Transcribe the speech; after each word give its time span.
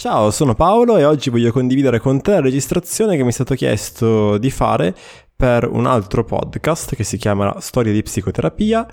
Ciao, 0.00 0.30
sono 0.30 0.54
Paolo 0.54 0.96
e 0.96 1.04
oggi 1.04 1.28
voglio 1.28 1.52
condividere 1.52 1.98
con 1.98 2.22
te 2.22 2.30
la 2.30 2.40
registrazione 2.40 3.18
che 3.18 3.22
mi 3.22 3.28
è 3.28 3.32
stato 3.32 3.54
chiesto 3.54 4.38
di 4.38 4.50
fare 4.50 4.96
per 5.36 5.68
un 5.70 5.84
altro 5.84 6.24
podcast 6.24 6.94
che 6.94 7.04
si 7.04 7.18
chiama 7.18 7.60
Storia 7.60 7.92
di 7.92 8.02
psicoterapia, 8.02 8.86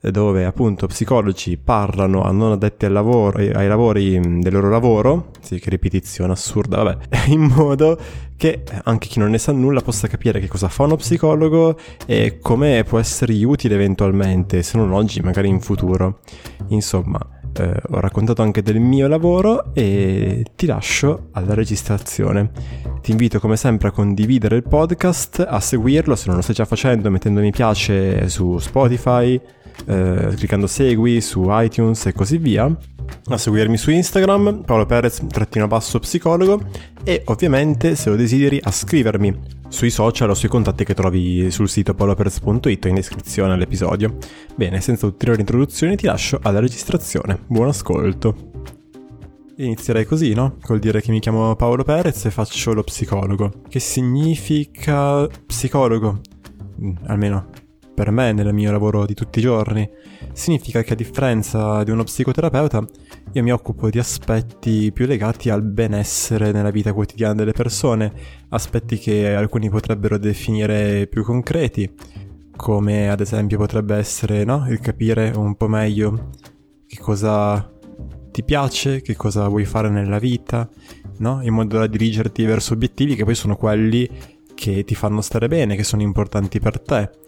dove 0.00 0.44
appunto 0.44 0.86
psicologi 0.86 1.56
parlano 1.56 2.22
a 2.22 2.30
non 2.30 2.52
addetti 2.52 2.84
al 2.84 2.92
lavoro, 2.92 3.38
ai 3.38 3.66
lavori 3.66 4.20
del 4.20 4.52
loro 4.52 4.70
lavoro, 4.70 5.30
sì 5.40 5.58
che 5.58 5.68
ripetizione 5.68 6.30
assurda, 6.30 6.80
vabbè, 6.80 7.26
in 7.26 7.40
modo 7.40 7.98
che 8.36 8.62
anche 8.84 9.08
chi 9.08 9.18
non 9.18 9.30
ne 9.30 9.38
sa 9.38 9.50
nulla 9.50 9.80
possa 9.80 10.06
capire 10.06 10.38
che 10.38 10.46
cosa 10.46 10.68
fa 10.68 10.84
uno 10.84 10.94
psicologo 10.94 11.76
e 12.06 12.38
come 12.40 12.84
può 12.86 13.00
essergli 13.00 13.42
utile 13.42 13.74
eventualmente, 13.74 14.62
se 14.62 14.78
non 14.78 14.92
oggi, 14.92 15.20
magari 15.22 15.48
in 15.48 15.58
futuro. 15.58 16.20
Insomma, 16.68 17.18
eh, 17.54 17.80
ho 17.90 18.00
raccontato 18.00 18.42
anche 18.42 18.62
del 18.62 18.80
mio 18.80 19.08
lavoro 19.08 19.74
e 19.74 20.44
ti 20.56 20.66
lascio 20.66 21.28
alla 21.32 21.54
registrazione. 21.54 22.50
Ti 23.00 23.10
invito 23.10 23.40
come 23.40 23.56
sempre 23.56 23.88
a 23.88 23.90
condividere 23.90 24.56
il 24.56 24.62
podcast, 24.62 25.44
a 25.46 25.60
seguirlo 25.60 26.14
se 26.14 26.24
non 26.26 26.36
lo 26.36 26.42
stai 26.42 26.54
già 26.54 26.64
facendo 26.64 27.10
mettendo 27.10 27.40
mi 27.40 27.50
piace 27.50 28.28
su 28.28 28.58
Spotify, 28.58 29.40
eh, 29.86 30.32
cliccando 30.36 30.66
segui 30.66 31.20
su 31.20 31.46
iTunes 31.48 32.06
e 32.06 32.12
così 32.12 32.38
via 32.38 32.74
a 33.26 33.36
seguirmi 33.36 33.76
su 33.76 33.90
Instagram, 33.90 34.62
Paolo 34.64 34.86
Perez, 34.86 35.20
trattino 35.28 35.66
basso 35.66 35.98
psicologo, 35.98 36.60
e 37.04 37.22
ovviamente 37.26 37.94
se 37.94 38.10
lo 38.10 38.16
desideri 38.16 38.58
a 38.62 38.70
scrivermi 38.70 39.60
sui 39.72 39.90
social 39.90 40.28
o 40.28 40.34
sui 40.34 40.50
contatti 40.50 40.84
che 40.84 40.94
trovi 40.94 41.50
sul 41.50 41.68
sito 41.68 41.94
paoloperez.it 41.94 42.84
in 42.84 42.94
descrizione 42.94 43.54
all'episodio. 43.54 44.18
Bene, 44.54 44.80
senza 44.80 45.06
ulteriori 45.06 45.40
introduzioni 45.40 45.96
ti 45.96 46.06
lascio 46.06 46.38
alla 46.42 46.60
registrazione. 46.60 47.38
Buon 47.46 47.68
ascolto. 47.68 48.50
Inizierei 49.56 50.04
così, 50.04 50.34
no? 50.34 50.56
Col 50.62 50.78
dire 50.78 51.00
che 51.00 51.10
mi 51.10 51.20
chiamo 51.20 51.56
Paolo 51.56 51.84
Perez 51.84 52.26
e 52.26 52.30
faccio 52.30 52.74
lo 52.74 52.82
psicologo. 52.82 53.50
Che 53.68 53.80
significa 53.80 55.26
psicologo? 55.26 56.20
Mm, 56.80 56.92
almeno 57.06 57.61
per 58.02 58.10
me 58.10 58.32
nel 58.32 58.52
mio 58.52 58.72
lavoro 58.72 59.06
di 59.06 59.14
tutti 59.14 59.38
i 59.38 59.42
giorni. 59.42 59.88
Significa 60.32 60.82
che 60.82 60.94
a 60.94 60.96
differenza 60.96 61.84
di 61.84 61.92
uno 61.92 62.02
psicoterapeuta 62.02 62.84
io 63.34 63.42
mi 63.44 63.52
occupo 63.52 63.90
di 63.90 64.00
aspetti 64.00 64.90
più 64.90 65.06
legati 65.06 65.50
al 65.50 65.62
benessere 65.62 66.50
nella 66.50 66.70
vita 66.70 66.92
quotidiana 66.92 67.34
delle 67.34 67.52
persone, 67.52 68.12
aspetti 68.48 68.98
che 68.98 69.32
alcuni 69.36 69.70
potrebbero 69.70 70.18
definire 70.18 71.06
più 71.06 71.22
concreti, 71.22 71.88
come 72.56 73.08
ad 73.08 73.20
esempio 73.20 73.56
potrebbe 73.56 73.94
essere 73.94 74.42
no? 74.42 74.66
il 74.68 74.80
capire 74.80 75.30
un 75.36 75.54
po' 75.54 75.68
meglio 75.68 76.30
che 76.88 76.98
cosa 76.98 77.70
ti 78.32 78.42
piace, 78.42 79.00
che 79.00 79.14
cosa 79.14 79.46
vuoi 79.46 79.64
fare 79.64 79.90
nella 79.90 80.18
vita, 80.18 80.68
no? 81.18 81.38
in 81.42 81.54
modo 81.54 81.78
da 81.78 81.86
dirigerti 81.86 82.44
verso 82.46 82.72
obiettivi 82.72 83.14
che 83.14 83.24
poi 83.24 83.36
sono 83.36 83.54
quelli 83.54 84.10
che 84.54 84.82
ti 84.82 84.96
fanno 84.96 85.20
stare 85.20 85.46
bene, 85.46 85.76
che 85.76 85.84
sono 85.84 86.02
importanti 86.02 86.58
per 86.58 86.80
te 86.80 87.20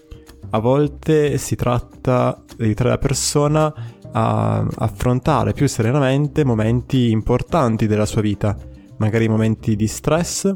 a 0.54 0.60
volte 0.60 1.36
si 1.36 1.56
tratta 1.56 2.40
di 2.56 2.62
aiutare 2.62 2.90
la 2.90 2.98
persona 2.98 3.74
a 4.12 4.64
affrontare 4.76 5.52
più 5.52 5.66
serenamente 5.66 6.44
momenti 6.44 7.10
importanti 7.10 7.88
della 7.88 8.06
sua 8.06 8.20
vita, 8.20 8.56
magari 8.98 9.28
momenti 9.28 9.74
di 9.74 9.88
stress, 9.88 10.54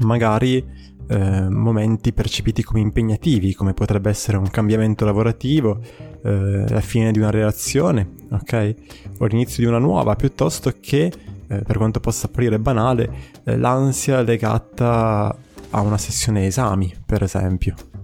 magari 0.00 0.62
eh, 1.08 1.48
momenti 1.48 2.12
percepiti 2.12 2.62
come 2.62 2.80
impegnativi, 2.80 3.54
come 3.54 3.72
potrebbe 3.72 4.10
essere 4.10 4.36
un 4.36 4.50
cambiamento 4.50 5.06
lavorativo, 5.06 5.80
eh, 6.22 6.68
la 6.68 6.80
fine 6.82 7.10
di 7.10 7.18
una 7.18 7.30
relazione, 7.30 8.06
ok? 8.30 8.74
O 9.18 9.24
l'inizio 9.24 9.62
di 9.62 9.68
una 9.68 9.78
nuova, 9.78 10.14
piuttosto 10.14 10.74
che, 10.78 11.10
eh, 11.46 11.62
per 11.62 11.78
quanto 11.78 12.00
possa 12.00 12.26
apparire 12.26 12.58
banale, 12.58 13.10
eh, 13.44 13.56
l'ansia 13.56 14.20
legata 14.20 15.34
a 15.70 15.80
una 15.80 15.96
sessione 15.96 16.44
esami, 16.44 16.94
per 17.06 17.22
esempio. 17.22 17.95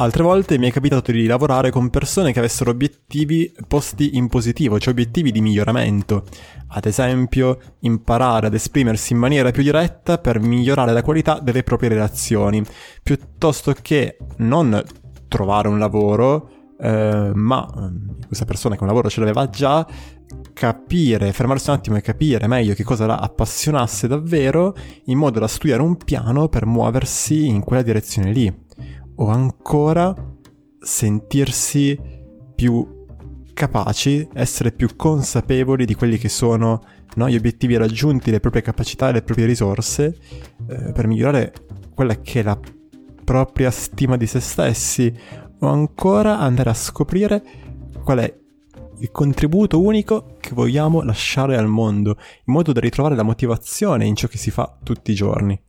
Altre 0.00 0.22
volte 0.22 0.56
mi 0.56 0.66
è 0.66 0.72
capitato 0.72 1.12
di 1.12 1.26
lavorare 1.26 1.70
con 1.70 1.90
persone 1.90 2.32
che 2.32 2.38
avessero 2.38 2.70
obiettivi 2.70 3.52
posti 3.68 4.16
in 4.16 4.28
positivo, 4.28 4.78
cioè 4.78 4.94
obiettivi 4.94 5.30
di 5.30 5.42
miglioramento. 5.42 6.24
Ad 6.68 6.86
esempio, 6.86 7.58
imparare 7.80 8.46
ad 8.46 8.54
esprimersi 8.54 9.12
in 9.12 9.18
maniera 9.18 9.50
più 9.50 9.62
diretta 9.62 10.16
per 10.16 10.40
migliorare 10.40 10.94
la 10.94 11.02
qualità 11.02 11.38
delle 11.38 11.64
proprie 11.64 11.90
relazioni, 11.90 12.64
piuttosto 13.02 13.74
che 13.82 14.16
non 14.38 14.82
trovare 15.28 15.68
un 15.68 15.78
lavoro, 15.78 16.48
eh, 16.80 17.32
ma 17.34 17.68
mm, 17.70 18.22
questa 18.26 18.46
persona 18.46 18.76
che 18.76 18.80
un 18.80 18.88
lavoro 18.88 19.10
ce 19.10 19.20
l'aveva 19.20 19.50
già, 19.50 19.86
capire, 20.54 21.30
fermarsi 21.34 21.68
un 21.68 21.76
attimo 21.76 21.96
e 21.96 22.00
capire 22.00 22.46
meglio 22.46 22.72
che 22.72 22.84
cosa 22.84 23.04
la 23.04 23.18
appassionasse 23.18 24.08
davvero, 24.08 24.74
in 25.04 25.18
modo 25.18 25.38
da 25.38 25.46
studiare 25.46 25.82
un 25.82 25.98
piano 25.98 26.48
per 26.48 26.64
muoversi 26.64 27.48
in 27.48 27.60
quella 27.60 27.82
direzione 27.82 28.32
lì 28.32 28.68
o 29.20 29.28
ancora 29.28 30.14
sentirsi 30.80 31.98
più 32.54 32.98
capaci, 33.52 34.26
essere 34.32 34.72
più 34.72 34.96
consapevoli 34.96 35.84
di 35.84 35.94
quelli 35.94 36.16
che 36.16 36.30
sono 36.30 36.82
no, 37.14 37.28
gli 37.28 37.36
obiettivi 37.36 37.76
raggiunti, 37.76 38.30
le 38.30 38.40
proprie 38.40 38.62
capacità 38.62 39.10
e 39.10 39.12
le 39.12 39.22
proprie 39.22 39.46
risorse 39.46 40.16
eh, 40.68 40.92
per 40.92 41.06
migliorare 41.06 41.52
quella 41.94 42.18
che 42.20 42.40
è 42.40 42.42
la 42.42 42.58
propria 43.24 43.70
stima 43.70 44.16
di 44.16 44.26
se 44.26 44.40
stessi 44.40 45.14
o 45.58 45.66
ancora 45.66 46.38
andare 46.38 46.70
a 46.70 46.74
scoprire 46.74 47.42
qual 48.02 48.20
è 48.20 48.38
il 49.00 49.10
contributo 49.10 49.82
unico 49.82 50.36
che 50.40 50.54
vogliamo 50.54 51.02
lasciare 51.02 51.58
al 51.58 51.68
mondo, 51.68 52.16
in 52.44 52.54
modo 52.54 52.72
da 52.72 52.80
ritrovare 52.80 53.16
la 53.16 53.22
motivazione 53.22 54.06
in 54.06 54.16
ciò 54.16 54.28
che 54.28 54.38
si 54.38 54.50
fa 54.50 54.78
tutti 54.82 55.10
i 55.10 55.14
giorni 55.14 55.60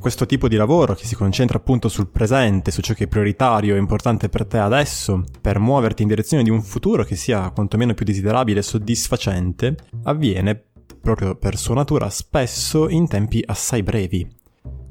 questo 0.00 0.26
tipo 0.26 0.48
di 0.48 0.56
lavoro 0.56 0.94
che 0.94 1.06
si 1.06 1.14
concentra 1.14 1.58
appunto 1.58 1.88
sul 1.88 2.08
presente, 2.08 2.70
su 2.70 2.80
ciò 2.80 2.94
che 2.94 3.04
è 3.04 3.08
prioritario 3.08 3.74
e 3.74 3.78
importante 3.78 4.28
per 4.28 4.46
te 4.46 4.58
adesso, 4.58 5.24
per 5.40 5.58
muoverti 5.58 6.02
in 6.02 6.08
direzione 6.08 6.42
di 6.42 6.50
un 6.50 6.62
futuro 6.62 7.04
che 7.04 7.16
sia 7.16 7.50
quantomeno 7.50 7.94
più 7.94 8.04
desiderabile 8.04 8.60
e 8.60 8.62
soddisfacente, 8.62 9.76
avviene 10.04 10.60
proprio 11.00 11.36
per 11.36 11.56
sua 11.56 11.74
natura 11.74 12.08
spesso 12.10 12.88
in 12.88 13.08
tempi 13.08 13.42
assai 13.44 13.82
brevi. 13.82 14.40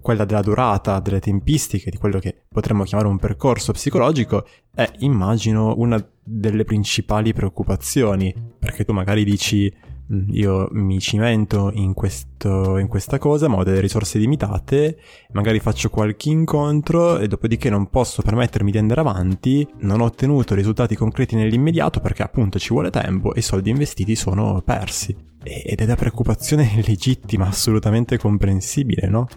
Quella 0.01 0.25
della 0.25 0.41
durata, 0.41 0.99
delle 0.99 1.19
tempistiche, 1.19 1.91
di 1.91 1.97
quello 1.97 2.19
che 2.19 2.43
potremmo 2.49 2.83
chiamare 2.83 3.09
un 3.09 3.19
percorso 3.19 3.71
psicologico, 3.71 4.45
è 4.73 4.89
immagino 4.99 5.75
una 5.77 6.03
delle 6.23 6.63
principali 6.63 7.33
preoccupazioni, 7.33 8.33
perché 8.57 8.83
tu 8.83 8.93
magari 8.93 9.23
dici 9.23 9.71
io 10.31 10.67
mi 10.71 10.99
cimento 10.99 11.71
in, 11.73 11.93
questo, 11.93 12.77
in 12.77 12.87
questa 12.87 13.17
cosa, 13.17 13.47
ma 13.47 13.57
ho 13.57 13.63
delle 13.63 13.79
risorse 13.79 14.17
limitate, 14.17 14.97
magari 15.31 15.59
faccio 15.59 15.89
qualche 15.89 16.29
incontro 16.29 17.17
e 17.17 17.27
dopodiché 17.27 17.69
non 17.69 17.89
posso 17.89 18.21
permettermi 18.21 18.71
di 18.71 18.77
andare 18.77 19.01
avanti, 19.01 19.67
non 19.79 20.01
ho 20.01 20.05
ottenuto 20.05 20.53
risultati 20.53 20.95
concreti 20.95 21.35
nell'immediato 21.35 21.99
perché 21.99 22.23
appunto 22.23 22.59
ci 22.59 22.69
vuole 22.73 22.89
tempo 22.89 23.33
e 23.33 23.39
i 23.39 23.43
soldi 23.43 23.69
investiti 23.69 24.15
sono 24.15 24.61
persi. 24.65 25.15
Ed 25.43 25.79
è 25.79 25.85
da 25.85 25.95
preoccupazione 25.95 26.69
legittima, 26.85 27.47
assolutamente 27.47 28.17
comprensibile, 28.17 29.07
no? 29.07 29.27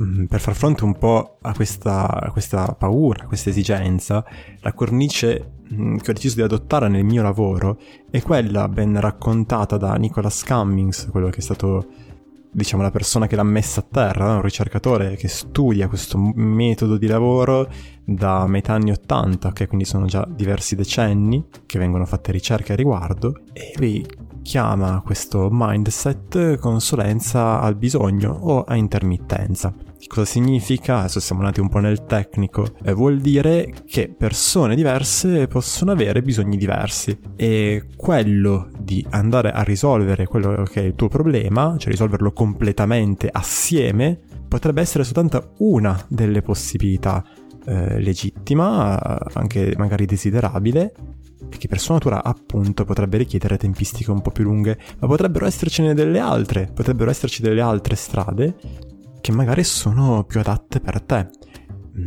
Mm, 0.00 0.24
per 0.24 0.40
far 0.40 0.54
fronte 0.54 0.84
un 0.84 0.96
po' 0.96 1.38
a 1.42 1.52
questa, 1.54 2.08
a 2.08 2.30
questa 2.30 2.74
paura, 2.78 3.24
a 3.24 3.26
questa 3.26 3.50
esigenza, 3.50 4.24
la 4.60 4.72
cornice 4.72 5.52
mm, 5.60 5.61
che 6.00 6.10
ho 6.10 6.14
deciso 6.14 6.36
di 6.36 6.42
adottare 6.42 6.88
nel 6.88 7.04
mio 7.04 7.22
lavoro 7.22 7.78
è 8.10 8.20
quella 8.20 8.68
ben 8.68 9.00
raccontata 9.00 9.76
da 9.76 9.94
Nicholas 9.94 10.44
Cummings, 10.44 11.08
quello 11.10 11.28
che 11.30 11.38
è 11.38 11.42
stato 11.42 11.86
diciamo 12.54 12.82
la 12.82 12.90
persona 12.90 13.26
che 13.26 13.34
l'ha 13.34 13.42
messa 13.42 13.80
a 13.80 13.86
terra, 13.90 14.34
un 14.34 14.42
ricercatore 14.42 15.16
che 15.16 15.28
studia 15.28 15.88
questo 15.88 16.18
metodo 16.18 16.98
di 16.98 17.06
lavoro 17.06 17.66
da 18.04 18.46
metà 18.46 18.74
anni 18.74 18.90
80, 18.90 19.52
che 19.52 19.66
quindi 19.66 19.86
sono 19.86 20.04
già 20.04 20.26
diversi 20.28 20.76
decenni 20.76 21.46
che 21.64 21.78
vengono 21.78 22.04
fatte 22.04 22.30
ricerche 22.30 22.74
a 22.74 22.76
riguardo, 22.76 23.40
e 23.52 23.72
lui 23.76 24.04
chiama 24.42 25.00
questo 25.02 25.48
mindset 25.50 26.58
consulenza 26.58 27.60
al 27.60 27.76
bisogno 27.76 28.32
o 28.32 28.64
a 28.64 28.76
intermittenza. 28.76 29.72
Cosa 30.06 30.26
significa? 30.26 30.98
Adesso 30.98 31.20
siamo 31.20 31.40
andati 31.40 31.60
un 31.60 31.68
po' 31.68 31.78
nel 31.78 32.04
tecnico. 32.04 32.66
Eh, 32.82 32.92
vuol 32.92 33.20
dire 33.20 33.72
che 33.86 34.08
persone 34.08 34.74
diverse 34.74 35.46
possono 35.46 35.92
avere 35.92 36.22
bisogni 36.22 36.56
diversi 36.56 37.18
e 37.36 37.86
quello 37.96 38.68
di 38.78 39.04
andare 39.10 39.52
a 39.52 39.62
risolvere 39.62 40.26
quello 40.26 40.64
che 40.64 40.82
è 40.82 40.84
il 40.84 40.94
tuo 40.94 41.08
problema, 41.08 41.76
cioè 41.78 41.90
risolverlo 41.90 42.32
completamente 42.32 43.28
assieme, 43.32 44.18
potrebbe 44.48 44.82
essere 44.82 45.04
soltanto 45.04 45.54
una 45.58 45.98
delle 46.08 46.42
possibilità 46.42 47.24
eh, 47.64 47.98
legittima, 48.00 49.18
anche 49.32 49.74
magari 49.78 50.04
desiderabile, 50.04 50.92
che 51.48 51.68
per 51.68 51.78
sua 51.78 51.94
natura 51.94 52.22
appunto 52.22 52.84
potrebbe 52.84 53.18
richiedere 53.18 53.56
tempistiche 53.56 54.10
un 54.10 54.20
po' 54.20 54.30
più 54.30 54.44
lunghe, 54.44 54.78
ma 54.98 55.06
potrebbero 55.06 55.46
essercene 55.46 55.94
delle 55.94 56.18
altre, 56.18 56.70
potrebbero 56.74 57.08
esserci 57.08 57.40
delle 57.40 57.60
altre 57.60 57.94
strade 57.94 58.90
che 59.22 59.32
magari 59.32 59.64
sono 59.64 60.24
più 60.24 60.40
adatte 60.40 60.80
per 60.80 61.00
te. 61.00 61.30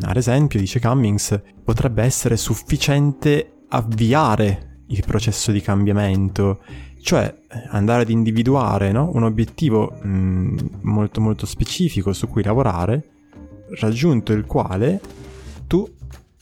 Ad 0.01 0.17
esempio, 0.17 0.59
dice 0.59 0.79
Cummings, 0.79 1.41
potrebbe 1.63 2.03
essere 2.03 2.37
sufficiente 2.37 3.63
avviare 3.69 4.81
il 4.87 5.03
processo 5.03 5.51
di 5.51 5.61
cambiamento, 5.61 6.61
cioè 7.01 7.33
andare 7.69 8.03
ad 8.03 8.09
individuare 8.09 8.91
no? 8.91 9.09
un 9.13 9.23
obiettivo 9.23 9.97
mh, 10.01 10.07
mm, 10.07 10.57
molto 10.81 11.21
molto 11.21 11.45
specifico 11.45 12.13
su 12.13 12.27
cui 12.27 12.43
lavorare, 12.43 13.09
raggiunto 13.79 14.33
il 14.33 14.45
quale 14.45 15.01
tu 15.65 15.87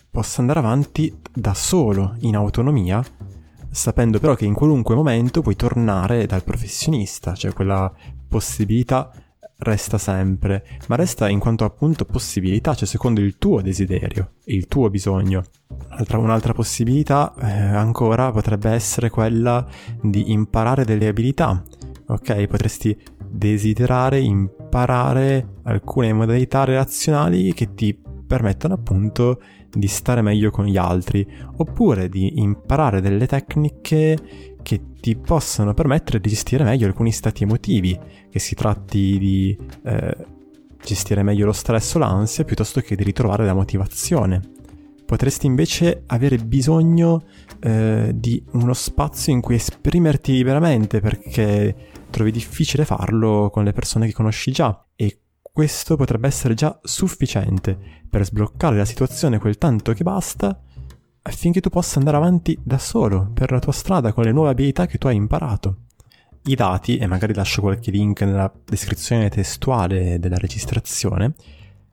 possa 0.10 0.42
andare 0.42 0.60
avanti 0.60 1.16
da 1.32 1.54
solo, 1.54 2.16
in 2.22 2.36
autonomia, 2.36 3.04
sapendo 3.70 4.20
però 4.20 4.36
che 4.36 4.46
in 4.46 4.54
qualunque 4.54 4.96
momento 4.96 5.42
puoi 5.42 5.56
tornare 5.56 6.26
dal 6.26 6.44
professionista, 6.44 7.36
cioè 7.36 7.54
quella 7.54 7.92
possibilità 8.28 9.12
resta 9.64 9.98
sempre, 9.98 10.66
ma 10.88 10.96
resta 10.96 11.30
in 11.30 11.40
quanto 11.40 11.64
appunto 11.64 12.06
possibilità, 12.06 12.74
cioè 12.76 12.88
secondo 12.88 13.22
il 13.22 13.38
tuo 13.38 13.62
desiderio, 13.62 14.34
il 14.46 14.68
tuo 14.68 14.90
bisogno. 14.90 15.44
Un'altra, 15.92 16.18
un'altra 16.18 16.54
possibilità 16.54 17.34
eh, 17.40 17.50
ancora 17.50 18.32
potrebbe 18.32 18.70
essere 18.70 19.10
quella 19.10 19.66
di 20.02 20.32
imparare 20.32 20.86
delle 20.86 21.08
abilità. 21.08 21.64
Ok, 22.08 22.46
potresti 22.48 22.96
desiderare 23.26 24.20
imparare 24.20 25.56
alcune 25.64 26.14
modalità 26.14 26.64
relazionali 26.66 27.54
che 27.54 27.74
ti 27.74 28.00
permettono 28.28 28.76
appunto 28.76 29.42
di 29.74 29.88
stare 29.88 30.22
meglio 30.22 30.52
con 30.52 30.66
gli 30.66 30.78
altri, 30.78 31.28
oppure 31.58 32.10
di 32.10 32.40
imparare 32.40 33.02
delle 33.02 33.28
tecniche 33.28 34.58
che 34.62 34.82
ti 35.02 35.16
possano 35.16 35.74
permettere 35.74 36.20
di 36.20 36.30
gestire 36.30 36.64
meglio 36.64 36.88
alcuni 36.88 37.12
stati 37.12 37.44
emotivi, 37.44 38.00
che 38.30 38.40
si 38.40 38.56
tratti 38.56 39.18
di 39.18 39.58
eh, 39.84 40.16
gestire 40.84 41.24
meglio 41.24 41.46
lo 41.46 41.52
stress 41.52 41.96
o 41.96 42.00
l'ansia 42.00 42.44
piuttosto 42.44 42.82
che 42.82 42.96
di 42.96 43.04
ritrovare 43.04 43.46
la 43.46 43.54
motivazione. 43.54 44.42
Potresti 45.06 45.46
invece 45.46 46.04
avere 46.08 46.38
bisogno 46.38 47.24
eh, 47.60 48.12
di 48.16 48.44
uno 48.54 48.74
spazio 48.74 49.34
in 49.34 49.42
cui 49.42 49.56
esprimerti 49.56 50.32
liberamente 50.32 51.02
perché 51.02 51.76
trovi 52.10 52.32
difficile 52.32 52.86
farlo 52.86 53.50
con 53.52 53.64
le 53.64 53.74
persone 53.74 54.08
che 54.08 54.14
conosci 54.14 54.52
già 54.52 54.86
e 54.96 55.23
questo 55.54 55.96
potrebbe 55.96 56.26
essere 56.26 56.56
già 56.56 56.80
sufficiente 56.82 57.78
per 58.10 58.26
sbloccare 58.26 58.76
la 58.76 58.86
situazione 58.86 59.38
quel 59.38 59.60
tanto 59.60 59.94
che 59.94 60.02
basta 60.02 60.60
affinché 61.22 61.62
tu 61.62 61.70
possa 61.70 62.00
andare 62.00 62.18
avanti 62.18 62.58
da 62.64 62.80
solo 62.80 63.30
per 63.32 63.52
la 63.52 63.60
tua 63.60 63.72
strada 63.72 64.14
con 64.14 64.24
le 64.24 64.32
nuove 64.32 64.50
abilità 64.50 64.88
che 64.88 64.98
tu 64.98 65.06
hai 65.06 65.16
imparato. 65.16 65.78
I 66.46 66.56
dati, 66.56 66.98
e 66.98 67.06
magari 67.06 67.36
lascio 67.36 67.62
qualche 67.62 67.92
link 67.92 68.22
nella 68.22 68.52
descrizione 68.66 69.30
testuale 69.30 70.18
della 70.18 70.38
registrazione, 70.38 71.36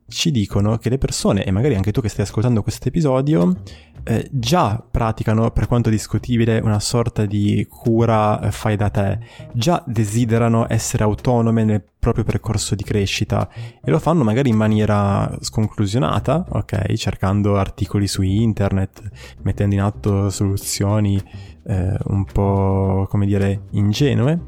ci 0.08 0.30
dicono 0.30 0.78
che 0.78 0.88
le 0.88 0.98
persone, 0.98 1.44
e 1.44 1.50
magari 1.50 1.74
anche 1.76 1.92
tu 1.92 2.00
che 2.00 2.08
stai 2.08 2.24
ascoltando 2.24 2.62
questo 2.62 2.88
episodio, 2.88 3.60
eh, 4.02 4.26
già 4.32 4.82
praticano, 4.90 5.50
per 5.50 5.68
quanto 5.68 5.90
discutibile, 5.90 6.58
una 6.58 6.80
sorta 6.80 7.26
di 7.26 7.64
cura 7.68 8.40
eh, 8.40 8.50
fai 8.50 8.76
da 8.76 8.88
te, 8.88 9.18
già 9.52 9.84
desiderano 9.86 10.64
essere 10.68 11.04
autonome 11.04 11.62
nel 11.62 11.84
proprio 12.00 12.24
percorso 12.24 12.74
di 12.74 12.82
crescita 12.82 13.48
e 13.84 13.90
lo 13.90 13.98
fanno 13.98 14.24
magari 14.24 14.48
in 14.48 14.56
maniera 14.56 15.36
sconclusionata, 15.38 16.46
ok? 16.48 16.94
Cercando 16.94 17.56
articoli 17.56 18.08
su 18.08 18.22
internet, 18.22 19.02
mettendo 19.42 19.74
in 19.74 19.82
atto 19.82 20.30
soluzioni 20.30 21.22
eh, 21.64 21.96
un 22.04 22.24
po', 22.24 23.06
come 23.08 23.26
dire, 23.26 23.66
ingenue. 23.72 24.46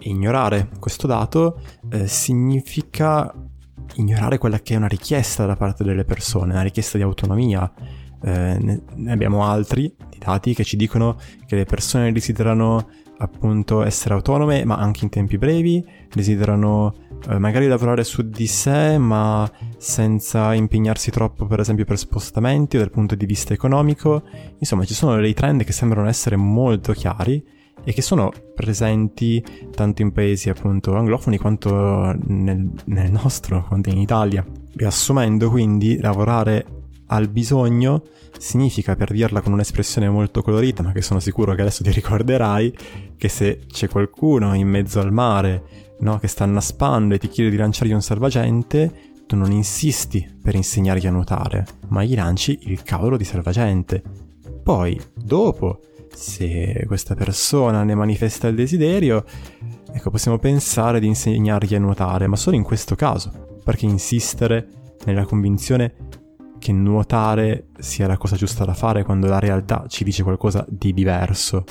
Ignorare 0.00 0.68
questo 0.78 1.06
dato 1.06 1.60
eh, 1.90 2.06
significa 2.06 3.32
ignorare 3.96 4.38
quella 4.38 4.60
che 4.60 4.74
è 4.74 4.76
una 4.76 4.86
richiesta 4.86 5.46
da 5.46 5.56
parte 5.56 5.82
delle 5.82 6.04
persone, 6.04 6.52
una 6.52 6.62
richiesta 6.62 6.96
di 6.96 7.02
autonomia. 7.02 7.70
Eh, 8.22 8.80
ne 8.94 9.12
abbiamo 9.12 9.44
altri 9.44 9.92
dati 10.16 10.54
che 10.54 10.64
ci 10.64 10.76
dicono 10.76 11.18
che 11.46 11.56
le 11.56 11.64
persone 11.64 12.12
desiderano 12.12 12.88
appunto 13.18 13.82
essere 13.82 14.14
autonome, 14.14 14.64
ma 14.64 14.76
anche 14.76 15.04
in 15.04 15.10
tempi 15.10 15.38
brevi, 15.38 15.84
desiderano 16.12 16.94
eh, 17.28 17.38
magari 17.38 17.66
lavorare 17.66 18.04
su 18.04 18.28
di 18.28 18.46
sé, 18.46 18.98
ma 18.98 19.50
senza 19.76 20.54
impegnarsi 20.54 21.10
troppo, 21.10 21.46
per 21.46 21.60
esempio, 21.60 21.84
per 21.84 21.98
spostamenti 21.98 22.76
o 22.76 22.80
dal 22.80 22.90
punto 22.90 23.14
di 23.14 23.26
vista 23.26 23.52
economico. 23.52 24.22
Insomma, 24.58 24.84
ci 24.84 24.94
sono 24.94 25.16
dei 25.16 25.34
trend 25.34 25.64
che 25.64 25.72
sembrano 25.72 26.08
essere 26.08 26.36
molto 26.36 26.92
chiari 26.92 27.42
e 27.82 27.92
che 27.92 28.02
sono 28.02 28.32
presenti 28.54 29.44
tanto 29.74 30.02
in 30.02 30.12
paesi 30.12 30.48
appunto 30.48 30.94
anglofoni 30.96 31.38
quanto 31.38 32.14
nel, 32.26 32.70
nel 32.86 33.10
nostro, 33.10 33.64
quanto 33.66 33.90
in 33.90 33.98
Italia. 33.98 34.44
Riassumendo 34.74 35.50
quindi, 35.50 35.98
lavorare 36.00 36.82
al 37.06 37.28
bisogno 37.28 38.02
significa, 38.38 38.96
per 38.96 39.12
dirla 39.12 39.40
con 39.40 39.52
un'espressione 39.52 40.08
molto 40.08 40.42
colorita, 40.42 40.82
ma 40.82 40.92
che 40.92 41.02
sono 41.02 41.20
sicuro 41.20 41.54
che 41.54 41.62
adesso 41.62 41.82
ti 41.82 41.90
ricorderai, 41.92 42.76
che 43.16 43.28
se 43.28 43.60
c'è 43.66 43.88
qualcuno 43.88 44.54
in 44.54 44.68
mezzo 44.68 45.00
al 45.00 45.12
mare 45.12 45.84
no, 46.00 46.18
che 46.18 46.28
sta 46.28 46.44
annaspando 46.44 47.14
e 47.14 47.18
ti 47.18 47.28
chiede 47.28 47.50
di 47.50 47.56
lanciargli 47.56 47.92
un 47.92 48.02
salvagente, 48.02 49.12
tu 49.26 49.36
non 49.36 49.52
insisti 49.52 50.26
per 50.42 50.54
insegnargli 50.54 51.06
a 51.06 51.10
nuotare, 51.10 51.66
ma 51.88 52.04
gli 52.04 52.14
lanci 52.14 52.58
il 52.64 52.82
cavolo 52.82 53.16
di 53.16 53.24
salvagente. 53.24 54.02
Poi, 54.62 55.00
dopo, 55.14 55.80
se 56.14 56.84
questa 56.86 57.14
persona 57.14 57.82
ne 57.84 57.94
manifesta 57.94 58.48
il 58.48 58.54
desiderio, 58.54 59.24
ecco, 59.92 60.10
possiamo 60.10 60.38
pensare 60.38 61.00
di 61.00 61.06
insegnargli 61.06 61.74
a 61.74 61.78
nuotare, 61.78 62.26
ma 62.26 62.36
solo 62.36 62.56
in 62.56 62.62
questo 62.62 62.94
caso, 62.94 63.58
perché 63.62 63.86
insistere 63.86 64.68
nella 65.06 65.24
convinzione 65.24 65.94
che 66.64 66.72
nuotare 66.72 67.66
sia 67.78 68.06
la 68.06 68.16
cosa 68.16 68.36
giusta 68.36 68.64
da 68.64 68.72
fare 68.72 69.02
quando 69.02 69.26
la 69.26 69.38
realtà 69.38 69.84
ci 69.86 70.02
dice 70.02 70.22
qualcosa 70.22 70.64
di 70.66 70.94
diverso, 70.94 71.62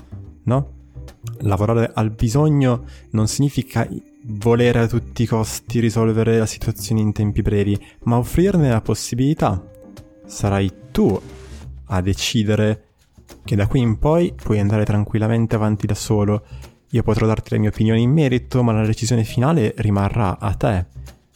no? 0.43 0.81
Lavorare 1.39 1.89
al 1.95 2.11
bisogno 2.11 2.83
non 3.09 3.27
significa 3.27 3.89
volere 4.25 4.81
a 4.81 4.87
tutti 4.87 5.23
i 5.23 5.25
costi 5.25 5.79
risolvere 5.79 6.37
la 6.37 6.45
situazione 6.45 7.01
in 7.01 7.11
tempi 7.11 7.41
brevi, 7.41 7.75
ma 8.03 8.17
offrirne 8.17 8.69
la 8.69 8.81
possibilità. 8.81 9.59
Sarai 10.27 10.71
tu 10.91 11.19
a 11.85 12.01
decidere 12.01 12.89
che 13.43 13.55
da 13.55 13.65
qui 13.65 13.79
in 13.79 13.97
poi 13.97 14.31
puoi 14.35 14.59
andare 14.59 14.85
tranquillamente 14.85 15.55
avanti 15.55 15.87
da 15.87 15.95
solo. 15.95 16.45
Io 16.91 17.01
potrò 17.01 17.25
darti 17.25 17.49
le 17.53 17.57
mie 17.57 17.69
opinioni 17.69 18.03
in 18.03 18.11
merito, 18.11 18.61
ma 18.61 18.73
la 18.73 18.85
decisione 18.85 19.23
finale 19.23 19.73
rimarrà 19.77 20.37
a 20.37 20.53
te 20.53 20.85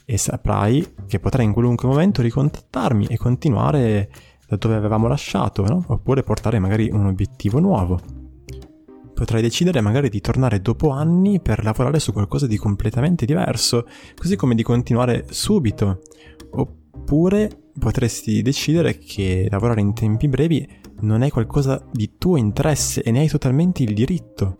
e 0.09 0.17
saprai 0.17 0.93
che 1.05 1.19
potrai 1.19 1.43
in 1.43 1.51
qualunque 1.51 1.85
momento 1.85 2.21
ricontattarmi 2.21 3.07
e 3.07 3.17
continuare 3.17 4.09
da 4.47 4.55
dove 4.55 4.75
avevamo 4.75 5.07
lasciato, 5.07 5.65
no? 5.67 5.83
oppure 5.85 6.23
portare 6.23 6.59
magari 6.59 6.89
un 6.89 7.07
obiettivo 7.07 7.59
nuovo. 7.59 7.99
Potrai 9.13 9.41
decidere 9.41 9.81
magari 9.81 10.07
di 10.07 10.21
tornare 10.21 10.61
dopo 10.61 10.91
anni 10.91 11.41
per 11.41 11.61
lavorare 11.61 11.99
su 11.99 12.13
qualcosa 12.13 12.47
di 12.47 12.55
completamente 12.55 13.25
diverso, 13.25 13.85
così 14.15 14.37
come 14.37 14.55
di 14.55 14.63
continuare 14.63 15.25
subito. 15.29 15.99
Oppure 16.51 17.71
potresti 17.77 18.41
decidere 18.41 18.97
che 18.97 19.49
lavorare 19.51 19.81
in 19.81 19.93
tempi 19.93 20.29
brevi 20.29 20.65
non 21.01 21.21
è 21.21 21.29
qualcosa 21.29 21.85
di 21.91 22.13
tuo 22.17 22.37
interesse 22.37 23.03
e 23.03 23.11
ne 23.11 23.19
hai 23.19 23.27
totalmente 23.27 23.83
il 23.83 23.93
diritto. 23.93 24.55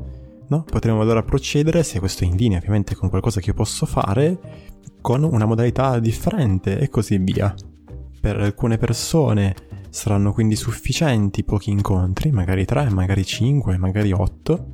No? 0.49 0.63
Potremmo 0.63 1.01
allora 1.01 1.23
procedere, 1.23 1.83
se 1.83 1.99
questo 1.99 2.23
è 2.23 2.27
in 2.27 2.35
linea 2.35 2.57
ovviamente 2.57 2.95
con 2.95 3.09
qualcosa 3.09 3.39
che 3.39 3.49
io 3.49 3.53
posso 3.53 3.85
fare, 3.85 4.39
con 5.01 5.23
una 5.23 5.45
modalità 5.45 5.99
differente 5.99 6.79
e 6.79 6.89
così 6.89 7.17
via. 7.17 7.53
Per 8.19 8.39
alcune 8.39 8.77
persone 8.77 9.55
saranno 9.89 10.33
quindi 10.33 10.55
sufficienti 10.55 11.43
pochi 11.43 11.71
incontri, 11.71 12.31
magari 12.31 12.65
3, 12.65 12.89
magari 12.89 13.25
5, 13.25 13.77
magari 13.77 14.11
8. 14.11 14.65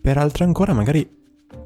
Per 0.00 0.16
altre 0.18 0.44
ancora 0.44 0.72
magari 0.72 1.08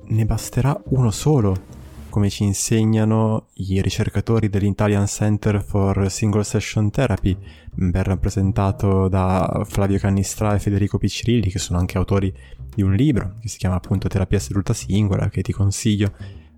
ne 0.08 0.24
basterà 0.24 0.78
uno 0.90 1.10
solo, 1.10 1.74
come 2.08 2.30
ci 2.30 2.44
insegnano 2.44 3.48
i 3.54 3.82
ricercatori 3.82 4.48
dell'Italian 4.48 5.06
Center 5.06 5.62
for 5.62 6.10
Single 6.10 6.44
Session 6.44 6.90
Therapy, 6.90 7.36
ben 7.72 8.02
rappresentato 8.02 9.08
da 9.08 9.62
Flavio 9.66 9.98
Cannistra 9.98 10.54
e 10.54 10.58
Federico 10.58 10.96
Piccirilli, 10.96 11.50
che 11.50 11.58
sono 11.58 11.78
anche 11.78 11.98
autori 11.98 12.34
di 12.76 12.82
un 12.82 12.92
libro 12.92 13.36
che 13.40 13.48
si 13.48 13.56
chiama 13.56 13.76
appunto 13.76 14.06
Terapia 14.06 14.38
seduta 14.38 14.74
singola, 14.74 15.30
che 15.30 15.40
ti 15.40 15.50
consiglio, 15.50 16.12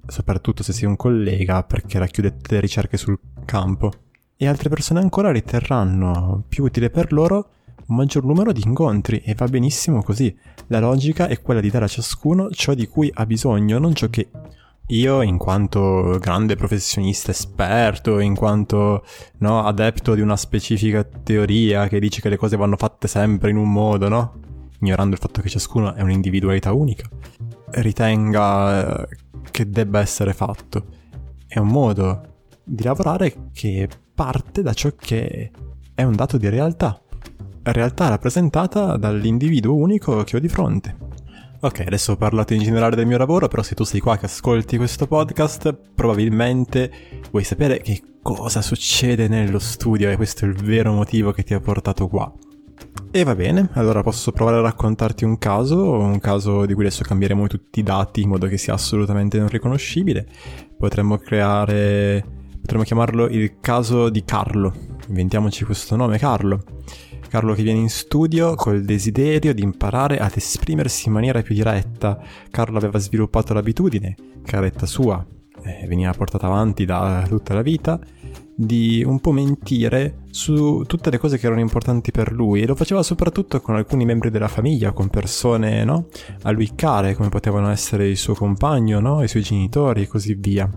soprattutto 0.04 0.64
se 0.64 0.72
sei 0.72 0.88
un 0.88 0.96
collega, 0.96 1.62
perché 1.62 2.00
racchiude 2.00 2.36
tutte 2.36 2.54
le 2.54 2.60
ricerche 2.60 2.96
sul 2.96 3.16
campo. 3.44 3.92
E 4.36 4.48
altre 4.48 4.68
persone 4.68 4.98
ancora 4.98 5.30
riterranno 5.30 6.42
più 6.48 6.64
utile 6.64 6.90
per 6.90 7.12
loro 7.12 7.50
un 7.86 7.96
maggior 7.96 8.24
numero 8.24 8.50
di 8.50 8.62
incontri 8.64 9.20
e 9.20 9.34
va 9.34 9.46
benissimo 9.46 10.02
così. 10.02 10.36
La 10.66 10.80
logica 10.80 11.28
è 11.28 11.40
quella 11.40 11.60
di 11.60 11.70
dare 11.70 11.84
a 11.84 11.88
ciascuno 11.88 12.50
ciò 12.50 12.74
di 12.74 12.88
cui 12.88 13.08
ha 13.14 13.24
bisogno, 13.24 13.78
non 13.78 13.94
ciò 13.94 14.08
che 14.08 14.28
io, 14.88 15.22
in 15.22 15.38
quanto 15.38 16.18
grande 16.18 16.56
professionista 16.56 17.30
esperto, 17.30 18.18
in 18.18 18.34
quanto 18.34 19.04
no, 19.38 19.64
adepto 19.64 20.14
di 20.14 20.20
una 20.20 20.36
specifica 20.36 21.04
teoria 21.04 21.86
che 21.86 22.00
dice 22.00 22.20
che 22.20 22.28
le 22.28 22.36
cose 22.36 22.56
vanno 22.56 22.76
fatte 22.76 23.06
sempre 23.06 23.50
in 23.50 23.56
un 23.56 23.70
modo, 23.70 24.08
no? 24.08 24.46
Ignorando 24.80 25.14
il 25.14 25.20
fatto 25.20 25.40
che 25.40 25.48
ciascuno 25.48 25.94
è 25.94 26.02
un'individualità 26.02 26.72
unica, 26.72 27.08
ritenga 27.70 29.06
eh, 29.08 29.16
che 29.50 29.68
debba 29.68 30.00
essere 30.00 30.32
fatto. 30.32 30.86
È 31.46 31.58
un 31.58 31.68
modo 31.68 32.36
di 32.62 32.82
lavorare 32.82 33.50
che 33.52 33.88
parte 34.14 34.62
da 34.62 34.72
ciò 34.72 34.90
che 34.96 35.50
è 35.94 36.02
un 36.02 36.14
dato 36.14 36.36
di 36.36 36.48
realtà. 36.48 37.00
Realtà 37.62 38.08
rappresentata 38.08 38.96
dall'individuo 38.96 39.74
unico 39.74 40.22
che 40.22 40.36
ho 40.36 40.40
di 40.40 40.48
fronte. 40.48 41.06
Ok, 41.60 41.80
adesso 41.80 42.12
ho 42.12 42.16
parlato 42.16 42.54
in 42.54 42.62
generale 42.62 42.94
del 42.94 43.06
mio 43.06 43.18
lavoro, 43.18 43.48
però 43.48 43.62
se 43.62 43.74
tu 43.74 43.82
sei 43.82 43.98
qua 43.98 44.16
che 44.16 44.26
ascolti 44.26 44.76
questo 44.76 45.08
podcast, 45.08 45.76
probabilmente 45.92 46.90
vuoi 47.32 47.42
sapere 47.42 47.80
che 47.80 48.00
cosa 48.22 48.62
succede 48.62 49.26
nello 49.26 49.58
studio 49.58 50.08
e 50.08 50.14
questo 50.14 50.44
è 50.44 50.48
il 50.48 50.54
vero 50.54 50.92
motivo 50.92 51.32
che 51.32 51.42
ti 51.42 51.54
ha 51.54 51.60
portato 51.60 52.06
qua. 52.06 52.32
E 53.10 53.24
va 53.24 53.34
bene, 53.34 53.70
allora 53.72 54.02
posso 54.02 54.32
provare 54.32 54.58
a 54.58 54.60
raccontarti 54.60 55.24
un 55.24 55.38
caso, 55.38 55.92
un 55.92 56.20
caso 56.20 56.66
di 56.66 56.74
cui 56.74 56.84
adesso 56.84 57.04
cambieremo 57.04 57.46
tutti 57.46 57.80
i 57.80 57.82
dati 57.82 58.20
in 58.20 58.28
modo 58.28 58.46
che 58.46 58.58
sia 58.58 58.74
assolutamente 58.74 59.38
non 59.38 59.48
riconoscibile. 59.48 60.26
Potremmo 60.76 61.16
creare, 61.16 62.22
potremmo 62.60 62.84
chiamarlo 62.84 63.26
il 63.28 63.60
caso 63.60 64.10
di 64.10 64.22
Carlo. 64.24 64.74
Inventiamoci 65.08 65.64
questo 65.64 65.96
nome, 65.96 66.18
Carlo. 66.18 66.62
Carlo 67.28 67.54
che 67.54 67.62
viene 67.62 67.80
in 67.80 67.88
studio 67.88 68.54
col 68.54 68.84
desiderio 68.84 69.54
di 69.54 69.62
imparare 69.62 70.18
ad 70.18 70.32
esprimersi 70.36 71.08
in 71.08 71.14
maniera 71.14 71.40
più 71.40 71.54
diretta. 71.54 72.22
Carlo 72.50 72.76
aveva 72.76 72.98
sviluppato 72.98 73.54
l'abitudine, 73.54 74.16
caretta 74.44 74.84
sua, 74.84 75.26
eh, 75.62 75.86
veniva 75.86 76.12
portata 76.12 76.46
avanti 76.46 76.84
da 76.84 77.24
tutta 77.26 77.54
la 77.54 77.62
vita, 77.62 77.98
di 78.60 79.04
un 79.06 79.20
po' 79.20 79.30
mentire 79.30 80.22
su 80.30 80.82
tutte 80.84 81.10
le 81.10 81.18
cose 81.18 81.38
che 81.38 81.46
erano 81.46 81.60
importanti 81.60 82.10
per 82.10 82.32
lui 82.32 82.62
e 82.62 82.66
lo 82.66 82.74
faceva 82.74 83.04
soprattutto 83.04 83.60
con 83.60 83.76
alcuni 83.76 84.04
membri 84.04 84.30
della 84.30 84.48
famiglia, 84.48 84.90
con 84.90 85.06
persone 85.10 85.84
no? 85.84 86.08
a 86.42 86.50
lui 86.50 86.72
care 86.74 87.14
come 87.14 87.28
potevano 87.28 87.70
essere 87.70 88.08
il 88.08 88.16
suo 88.16 88.34
compagno, 88.34 88.98
no? 88.98 89.22
i 89.22 89.28
suoi 89.28 89.42
genitori 89.42 90.02
e 90.02 90.06
così 90.08 90.34
via. 90.34 90.68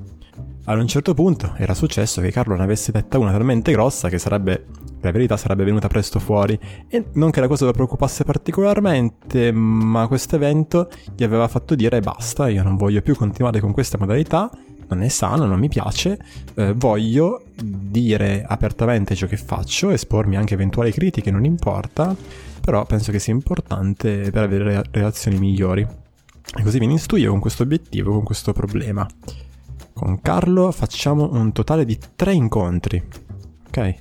Ad 0.65 0.77
un 0.77 0.85
certo 0.85 1.15
punto 1.15 1.55
era 1.57 1.73
successo 1.73 2.21
che 2.21 2.29
Carlo 2.29 2.55
ne 2.55 2.61
avesse 2.61 2.91
detta 2.91 3.17
una 3.17 3.31
talmente 3.31 3.71
grossa 3.71 4.09
che 4.09 4.19
sarebbe 4.19 4.67
la 5.01 5.11
verità 5.11 5.35
sarebbe 5.35 5.63
venuta 5.63 5.87
presto 5.87 6.19
fuori 6.19 6.59
e 6.87 7.05
non 7.13 7.31
che 7.31 7.39
la 7.39 7.47
cosa 7.47 7.65
lo 7.65 7.71
preoccupasse 7.71 8.23
particolarmente, 8.23 9.51
ma 9.51 10.05
questo 10.07 10.35
evento 10.35 10.89
gli 11.15 11.23
aveva 11.23 11.47
fatto 11.47 11.73
dire 11.73 11.99
basta, 11.99 12.47
io 12.47 12.61
non 12.61 12.75
voglio 12.75 13.01
più 13.01 13.15
continuare 13.15 13.59
con 13.59 13.71
questa 13.71 13.97
modalità, 13.97 14.51
non 14.93 15.03
è 15.03 15.07
sano, 15.07 15.45
non 15.45 15.59
mi 15.59 15.69
piace, 15.69 16.19
eh, 16.55 16.73
voglio 16.73 17.43
dire 17.55 18.43
apertamente 18.45 19.15
ciò 19.15 19.27
che 19.27 19.37
faccio, 19.37 19.89
espormi 19.89 20.35
anche 20.35 20.53
eventuali 20.53 20.91
critiche, 20.91 21.31
non 21.31 21.45
importa, 21.45 22.15
però 22.59 22.85
penso 22.85 23.11
che 23.11 23.19
sia 23.19 23.33
importante 23.33 24.29
per 24.31 24.43
avere 24.43 24.83
relazioni 24.91 25.39
migliori. 25.39 25.81
E 25.81 26.63
così 26.63 26.79
viene 26.79 26.93
in 26.93 26.99
studio 26.99 27.31
con 27.31 27.39
questo 27.39 27.63
obiettivo, 27.63 28.11
con 28.11 28.23
questo 28.23 28.51
problema. 28.51 29.07
Con 29.93 30.19
Carlo 30.21 30.71
facciamo 30.71 31.29
un 31.31 31.51
totale 31.51 31.85
di 31.85 31.97
tre 32.15 32.33
incontri. 32.33 33.01
Ok? 33.67 33.95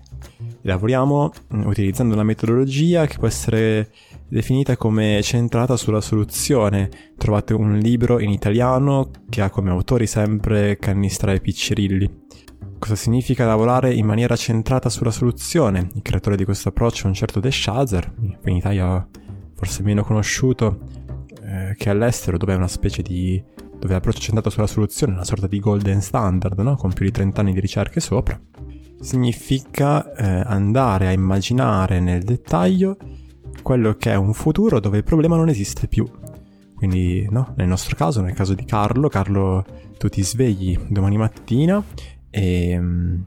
Lavoriamo 0.62 1.32
mm, 1.54 1.66
utilizzando 1.66 2.14
una 2.14 2.22
metodologia 2.22 3.06
che 3.06 3.18
può 3.18 3.28
essere 3.28 3.90
definita 4.30 4.76
come 4.76 5.20
centrata 5.22 5.76
sulla 5.76 6.00
soluzione. 6.00 6.88
Trovate 7.18 7.52
un 7.52 7.76
libro 7.78 8.20
in 8.20 8.30
italiano 8.30 9.10
che 9.28 9.42
ha 9.42 9.50
come 9.50 9.70
autori 9.70 10.06
sempre 10.06 10.78
Cannistra 10.78 11.32
e 11.32 11.40
Piccirilli. 11.40 12.28
Cosa 12.78 12.94
significa 12.94 13.44
lavorare 13.44 13.92
in 13.92 14.06
maniera 14.06 14.36
centrata 14.36 14.88
sulla 14.88 15.10
soluzione? 15.10 15.90
Il 15.94 16.02
creatore 16.02 16.36
di 16.36 16.44
questo 16.44 16.70
approccio 16.70 17.04
è 17.04 17.08
un 17.08 17.14
certo 17.14 17.40
De 17.40 17.50
Shazer, 17.50 18.10
in 18.46 18.56
Italia 18.56 19.06
forse 19.54 19.82
meno 19.82 20.02
conosciuto 20.02 20.80
eh, 21.42 21.74
che 21.76 21.90
all'estero, 21.90 22.38
dove 22.38 22.54
è 22.54 22.56
una 22.56 22.68
specie 22.68 23.02
di 23.02 23.42
dove 23.80 23.94
l'approccio 23.94 24.20
centrato 24.20 24.50
sulla 24.50 24.66
soluzione 24.66 25.14
una 25.14 25.24
sorta 25.24 25.46
di 25.46 25.58
golden 25.58 26.02
standard, 26.02 26.58
no? 26.58 26.76
con 26.76 26.92
più 26.92 27.06
di 27.06 27.10
30 27.10 27.40
anni 27.40 27.54
di 27.54 27.60
ricerche 27.60 28.00
sopra 28.00 28.38
significa 29.00 30.12
eh, 30.12 30.42
andare 30.44 31.06
a 31.08 31.12
immaginare 31.12 32.00
nel 32.00 32.22
dettaglio 32.22 32.96
quello 33.70 33.94
che 33.94 34.10
è 34.10 34.16
un 34.16 34.34
futuro 34.34 34.80
dove 34.80 34.96
il 34.96 35.04
problema 35.04 35.36
non 35.36 35.48
esiste 35.48 35.86
più. 35.86 36.04
Quindi, 36.74 37.24
no, 37.30 37.54
nel 37.56 37.68
nostro 37.68 37.94
caso, 37.94 38.20
nel 38.20 38.34
caso 38.34 38.52
di 38.54 38.64
Carlo, 38.64 39.08
Carlo, 39.08 39.64
tu 39.96 40.08
ti 40.08 40.24
svegli 40.24 40.76
domani 40.88 41.16
mattina 41.16 41.80
e 42.30 42.76
um, 42.76 43.24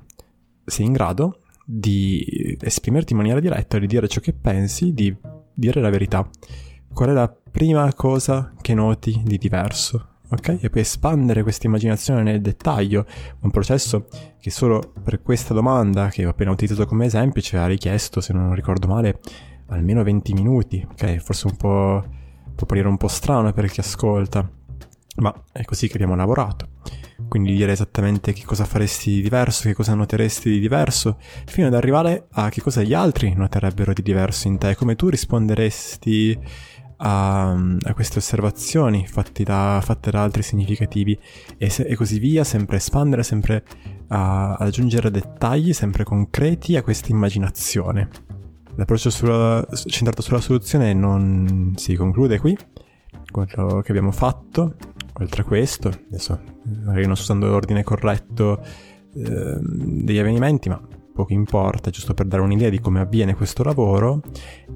sei 0.66 0.86
in 0.86 0.92
grado 0.92 1.40
di 1.64 2.58
esprimerti 2.60 3.14
in 3.14 3.20
maniera 3.20 3.40
diretta, 3.40 3.80
di 3.80 3.88
dire 3.88 4.10
ciò 4.10 4.20
che 4.20 4.34
pensi, 4.34 4.94
di 4.94 5.16
dire 5.54 5.80
la 5.80 5.90
verità. 5.90 6.30
Qual 6.94 7.08
è 7.08 7.14
la 7.14 7.34
prima 7.50 7.94
cosa 7.94 8.52
che 8.60 8.74
noti 8.74 9.22
di 9.24 9.38
diverso? 9.38 10.10
ok? 10.30 10.58
E 10.62 10.70
puoi 10.70 10.84
espandere 10.84 11.42
questa 11.44 11.68
immaginazione 11.68 12.22
nel 12.22 12.42
dettaglio, 12.42 13.06
un 13.42 13.52
processo 13.52 14.08
che 14.42 14.50
solo 14.50 14.92
per 15.02 15.22
questa 15.22 15.54
domanda 15.54 16.10
che 16.10 16.26
ho 16.26 16.30
appena 16.32 16.52
utilizzato 16.52 16.86
come 16.86 17.06
esempio 17.06 17.42
ci 17.42 17.56
ha 17.56 17.66
richiesto, 17.66 18.20
se 18.20 18.34
non 18.34 18.54
ricordo 18.54 18.88
male, 18.88 19.20
almeno 19.67 20.03
20 20.03 20.34
minuti, 20.34 20.86
ok? 20.89 21.17
Forse 21.17 21.48
un 21.48 21.55
po' 21.55 22.03
può 22.55 22.65
apparire 22.65 22.88
un 22.88 22.98
po' 22.98 23.08
strano 23.08 23.51
per 23.51 23.70
chi 23.70 23.79
ascolta, 23.79 24.50
ma 25.17 25.34
è 25.51 25.63
così 25.63 25.88
che 25.88 25.96
abbiamo 25.96 26.15
lavorato. 26.15 26.70
Quindi 27.27 27.55
dire 27.55 27.72
esattamente 27.72 28.34
che 28.34 28.43
cosa 28.43 28.65
faresti 28.65 29.12
di 29.12 29.22
diverso, 29.22 29.63
che 29.63 29.74
cosa 29.74 29.93
noteresti 29.93 30.50
di 30.50 30.60
diverso, 30.60 31.17
fino 31.46 31.67
ad 31.67 31.74
arrivare 31.74 32.27
a 32.32 32.50
che 32.50 32.62
cosa 32.62 32.82
gli 32.84 32.93
altri 32.93 33.34
noterebbero 33.34 33.93
di 33.93 34.01
diverso 34.01 34.48
in 34.48 34.58
te, 34.58 34.75
come 34.75 34.96
tu 34.96 35.10
risponderesti 35.10 36.39
a, 36.98 37.51
a 37.51 37.93
queste 37.93 38.20
osservazioni 38.20 39.08
da, 39.43 39.79
fatte 39.84 40.12
da 40.12 40.22
altri 40.22 40.43
significativi 40.43 41.17
e, 41.58 41.70
se, 41.70 41.84
e, 41.84 41.96
così 41.96 42.20
via, 42.20 42.43
sempre 42.43 42.77
espandere, 42.77 43.24
sempre 43.24 43.63
ad 44.08 44.62
aggiungere 44.62 45.10
dettagli 45.10 45.74
sempre 45.74 46.03
concreti 46.03 46.75
a 46.75 46.84
questa 46.84 47.12
immaginazione. 47.12 48.10
L'approccio 48.75 49.10
sulla, 49.10 49.65
centrato 49.86 50.22
sulla 50.22 50.42
soluzione 50.42 50.94
non 50.94 51.74
si 51.75 51.96
conclude 51.96 52.39
qui, 52.39 52.58
quello 53.32 53.82
che 53.82 53.92
abbiamo 53.92 54.12
fatto, 54.12 54.75
oltre 55.13 55.42
a 55.42 55.46
questo, 55.46 55.89
adesso 56.08 56.39
magari 56.84 57.06
non 57.06 57.15
sto 57.15 57.24
usando 57.24 57.48
l'ordine 57.48 57.84
corretto 57.84 58.63
eh, 59.15 59.58
degli 59.62 60.18
avvenimenti, 60.18 60.70
ma 60.70 60.82
poco 61.13 61.34
importa, 61.34 61.92
giusto 61.92 62.13
per 62.13 62.25
dare 62.25 62.42
un'idea 62.42 62.70
di 62.70 62.80
come 62.80 63.00
avviene 63.00 63.36
questo 63.36 63.63
lavoro, 63.63 64.22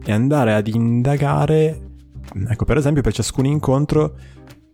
è 0.04 0.12
andare 0.12 0.54
ad 0.54 0.68
indagare 0.68 1.88
Ecco, 2.50 2.66
per 2.66 2.78
esempio, 2.78 3.02
per 3.02 3.14
ciascun 3.14 3.46
incontro, 3.46 4.16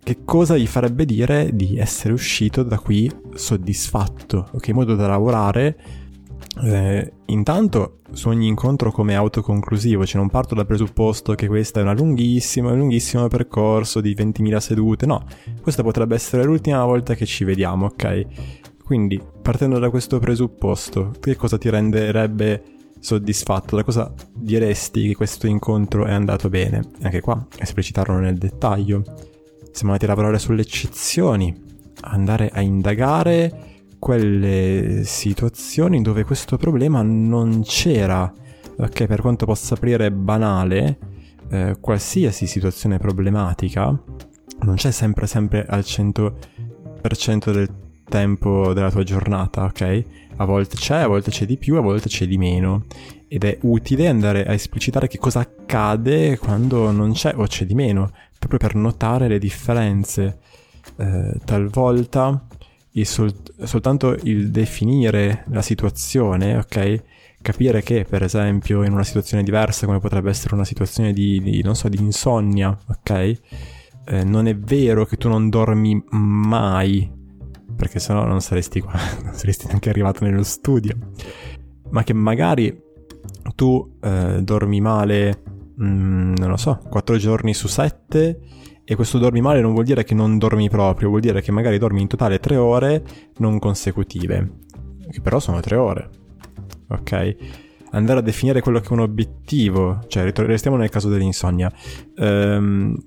che 0.03 0.23
cosa 0.25 0.57
gli 0.57 0.67
farebbe 0.67 1.05
dire 1.05 1.51
di 1.53 1.77
essere 1.77 2.13
uscito 2.13 2.63
da 2.63 2.77
qui 2.79 3.09
soddisfatto, 3.33 4.49
ok? 4.51 4.67
In 4.67 4.75
modo 4.75 4.95
da 4.95 5.07
lavorare 5.07 5.77
eh, 6.63 7.13
intanto 7.25 7.99
su 8.11 8.29
ogni 8.29 8.47
incontro 8.47 8.91
come 8.91 9.15
autoconclusivo, 9.15 10.05
cioè 10.05 10.19
non 10.19 10.29
parto 10.29 10.55
dal 10.55 10.65
presupposto 10.65 11.33
che 11.33 11.47
questo 11.47 11.79
è 11.79 11.83
un 11.83 11.95
lunghissimo 11.95 13.27
percorso 13.27 14.01
di 14.01 14.13
20.000 14.13 14.57
sedute, 14.57 15.05
no, 15.05 15.25
questa 15.61 15.83
potrebbe 15.83 16.15
essere 16.15 16.43
l'ultima 16.43 16.83
volta 16.85 17.15
che 17.15 17.25
ci 17.25 17.43
vediamo, 17.43 17.85
ok? 17.87 18.25
Quindi, 18.83 19.21
partendo 19.41 19.79
da 19.79 19.89
questo 19.89 20.19
presupposto, 20.19 21.13
che 21.19 21.35
cosa 21.35 21.57
ti 21.57 21.69
renderebbe 21.69 22.63
soddisfatto, 22.99 23.75
da 23.75 23.83
cosa 23.83 24.13
diresti 24.33 25.07
che 25.07 25.15
questo 25.15 25.47
incontro 25.47 26.05
è 26.05 26.11
andato 26.11 26.49
bene? 26.49 26.89
Anche 27.01 27.21
qua, 27.21 27.47
esplicitarlo 27.57 28.19
nel 28.19 28.37
dettaglio. 28.37 29.03
Siamo 29.71 29.93
andati 29.93 30.05
a 30.05 30.09
lavorare 30.09 30.37
sulle 30.37 30.61
eccezioni, 30.61 31.55
andare 32.01 32.49
a 32.53 32.61
indagare 32.61 33.72
quelle 34.03 35.03
situazioni 35.05 36.01
dove 36.01 36.25
questo 36.25 36.57
problema 36.57 37.01
non 37.01 37.61
c'era, 37.63 38.29
ok? 38.75 39.05
Per 39.05 39.21
quanto 39.21 39.45
possa 39.45 39.75
apparire 39.75 40.11
banale, 40.11 40.97
eh, 41.49 41.77
qualsiasi 41.79 42.45
situazione 42.45 42.97
problematica 42.97 43.97
non 44.63 44.75
c'è 44.75 44.91
sempre 44.91 45.25
sempre 45.25 45.65
al 45.65 45.85
100% 45.85 47.53
del 47.53 47.69
tempo 48.03 48.73
della 48.73 48.91
tua 48.91 49.03
giornata, 49.03 49.63
ok? 49.63 50.05
A 50.35 50.43
volte 50.43 50.75
c'è, 50.75 50.97
a 50.97 51.07
volte 51.07 51.31
c'è 51.31 51.45
di 51.45 51.55
più, 51.55 51.77
a 51.77 51.81
volte 51.81 52.09
c'è 52.09 52.27
di 52.27 52.37
meno. 52.37 52.83
Ed 53.29 53.45
è 53.45 53.57
utile 53.61 54.09
andare 54.09 54.45
a 54.45 54.51
esplicitare 54.51 55.07
che 55.07 55.17
cosa 55.17 55.39
accade 55.39 56.37
quando 56.39 56.91
non 56.91 57.13
c'è 57.13 57.33
o 57.37 57.47
c'è 57.47 57.65
di 57.65 57.73
meno, 57.73 58.11
proprio 58.37 58.59
per 58.59 58.75
notare 58.75 59.29
le 59.29 59.39
differenze. 59.39 60.39
Eh, 60.97 61.39
talvolta 61.45 62.47
il 62.93 63.05
sol- 63.05 63.33
soltanto 63.63 64.17
il 64.23 64.51
definire 64.51 65.45
la 65.49 65.61
situazione, 65.61 66.57
ok? 66.57 67.03
Capire 67.41 67.81
che, 67.81 68.05
per 68.07 68.23
esempio, 68.23 68.83
in 68.83 68.93
una 68.93 69.03
situazione 69.03 69.43
diversa, 69.43 69.85
come 69.85 69.99
potrebbe 69.99 70.29
essere 70.29 70.55
una 70.55 70.65
situazione 70.65 71.11
di, 71.13 71.41
di 71.41 71.61
non 71.61 71.75
so, 71.75 71.89
di 71.89 71.97
insonnia, 71.97 72.77
ok? 72.87 73.39
Eh, 74.05 74.23
non 74.23 74.47
è 74.47 74.55
vero 74.55 75.05
che 75.05 75.17
tu 75.17 75.29
non 75.29 75.49
dormi 75.49 76.03
mai 76.09 77.21
perché 77.75 77.99
sennò 77.99 78.25
non 78.25 78.41
saresti 78.41 78.81
qua, 78.81 78.93
non 79.23 79.33
saresti 79.33 79.67
neanche 79.67 79.89
arrivato 79.89 80.23
nello 80.23 80.43
studio. 80.43 80.95
Ma 81.89 82.03
che 82.03 82.13
magari 82.13 82.75
tu 83.55 83.97
eh, 84.01 84.39
dormi 84.41 84.81
male, 84.81 85.41
mh, 85.75 85.85
mm, 85.85 86.33
non 86.35 86.49
lo 86.49 86.57
so, 86.57 86.79
4 86.89 87.17
giorni 87.17 87.53
su 87.53 87.67
7 87.67 88.39
e 88.85 88.95
questo 88.95 89.17
dormi 89.17 89.41
male 89.41 89.61
non 89.61 89.73
vuol 89.73 89.85
dire 89.85 90.03
che 90.03 90.13
non 90.13 90.37
dormi 90.37 90.69
proprio, 90.69 91.09
vuol 91.09 91.21
dire 91.21 91.41
che 91.41 91.51
magari 91.51 91.77
dormi 91.77 92.01
in 92.01 92.07
totale 92.07 92.39
3 92.39 92.55
ore 92.57 93.03
non 93.37 93.59
consecutive, 93.59 94.51
che 95.09 95.21
però 95.21 95.39
sono 95.39 95.59
3 95.59 95.75
ore. 95.75 96.09
Ok? 96.89 97.35
Andare 97.91 98.19
a 98.19 98.23
definire 98.23 98.61
quello 98.61 98.79
che 98.79 98.89
è 98.89 98.93
un 98.93 98.99
obiettivo, 98.99 100.01
cioè 100.07 100.31
restiamo 100.33 100.77
nel 100.77 100.89
caso 100.89 101.09
dell'insonnia. 101.09 101.71
Ehm, 102.17 102.97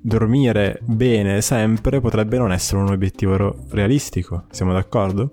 dormire 0.00 0.78
bene 0.84 1.42
sempre 1.42 2.00
potrebbe 2.00 2.38
non 2.38 2.52
essere 2.52 2.80
un 2.80 2.90
obiettivo 2.90 3.66
realistico, 3.70 4.44
siamo 4.50 4.72
d'accordo? 4.72 5.30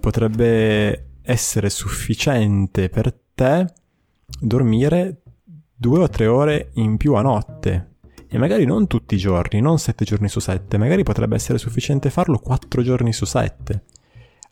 Potrebbe 0.00 1.06
essere 1.22 1.70
sufficiente 1.70 2.88
per 2.88 3.14
te 3.34 3.72
dormire 4.38 5.22
due 5.74 6.00
o 6.00 6.08
tre 6.08 6.26
ore 6.26 6.70
in 6.74 6.96
più 6.96 7.14
a 7.14 7.22
notte. 7.22 7.89
E 8.32 8.38
magari 8.38 8.64
non 8.64 8.86
tutti 8.86 9.16
i 9.16 9.18
giorni, 9.18 9.60
non 9.60 9.80
sette 9.80 10.04
giorni 10.04 10.28
su 10.28 10.38
sette, 10.38 10.78
magari 10.78 11.02
potrebbe 11.02 11.34
essere 11.34 11.58
sufficiente 11.58 12.10
farlo 12.10 12.38
quattro 12.38 12.80
giorni 12.82 13.12
su 13.12 13.24
sette. 13.24 13.82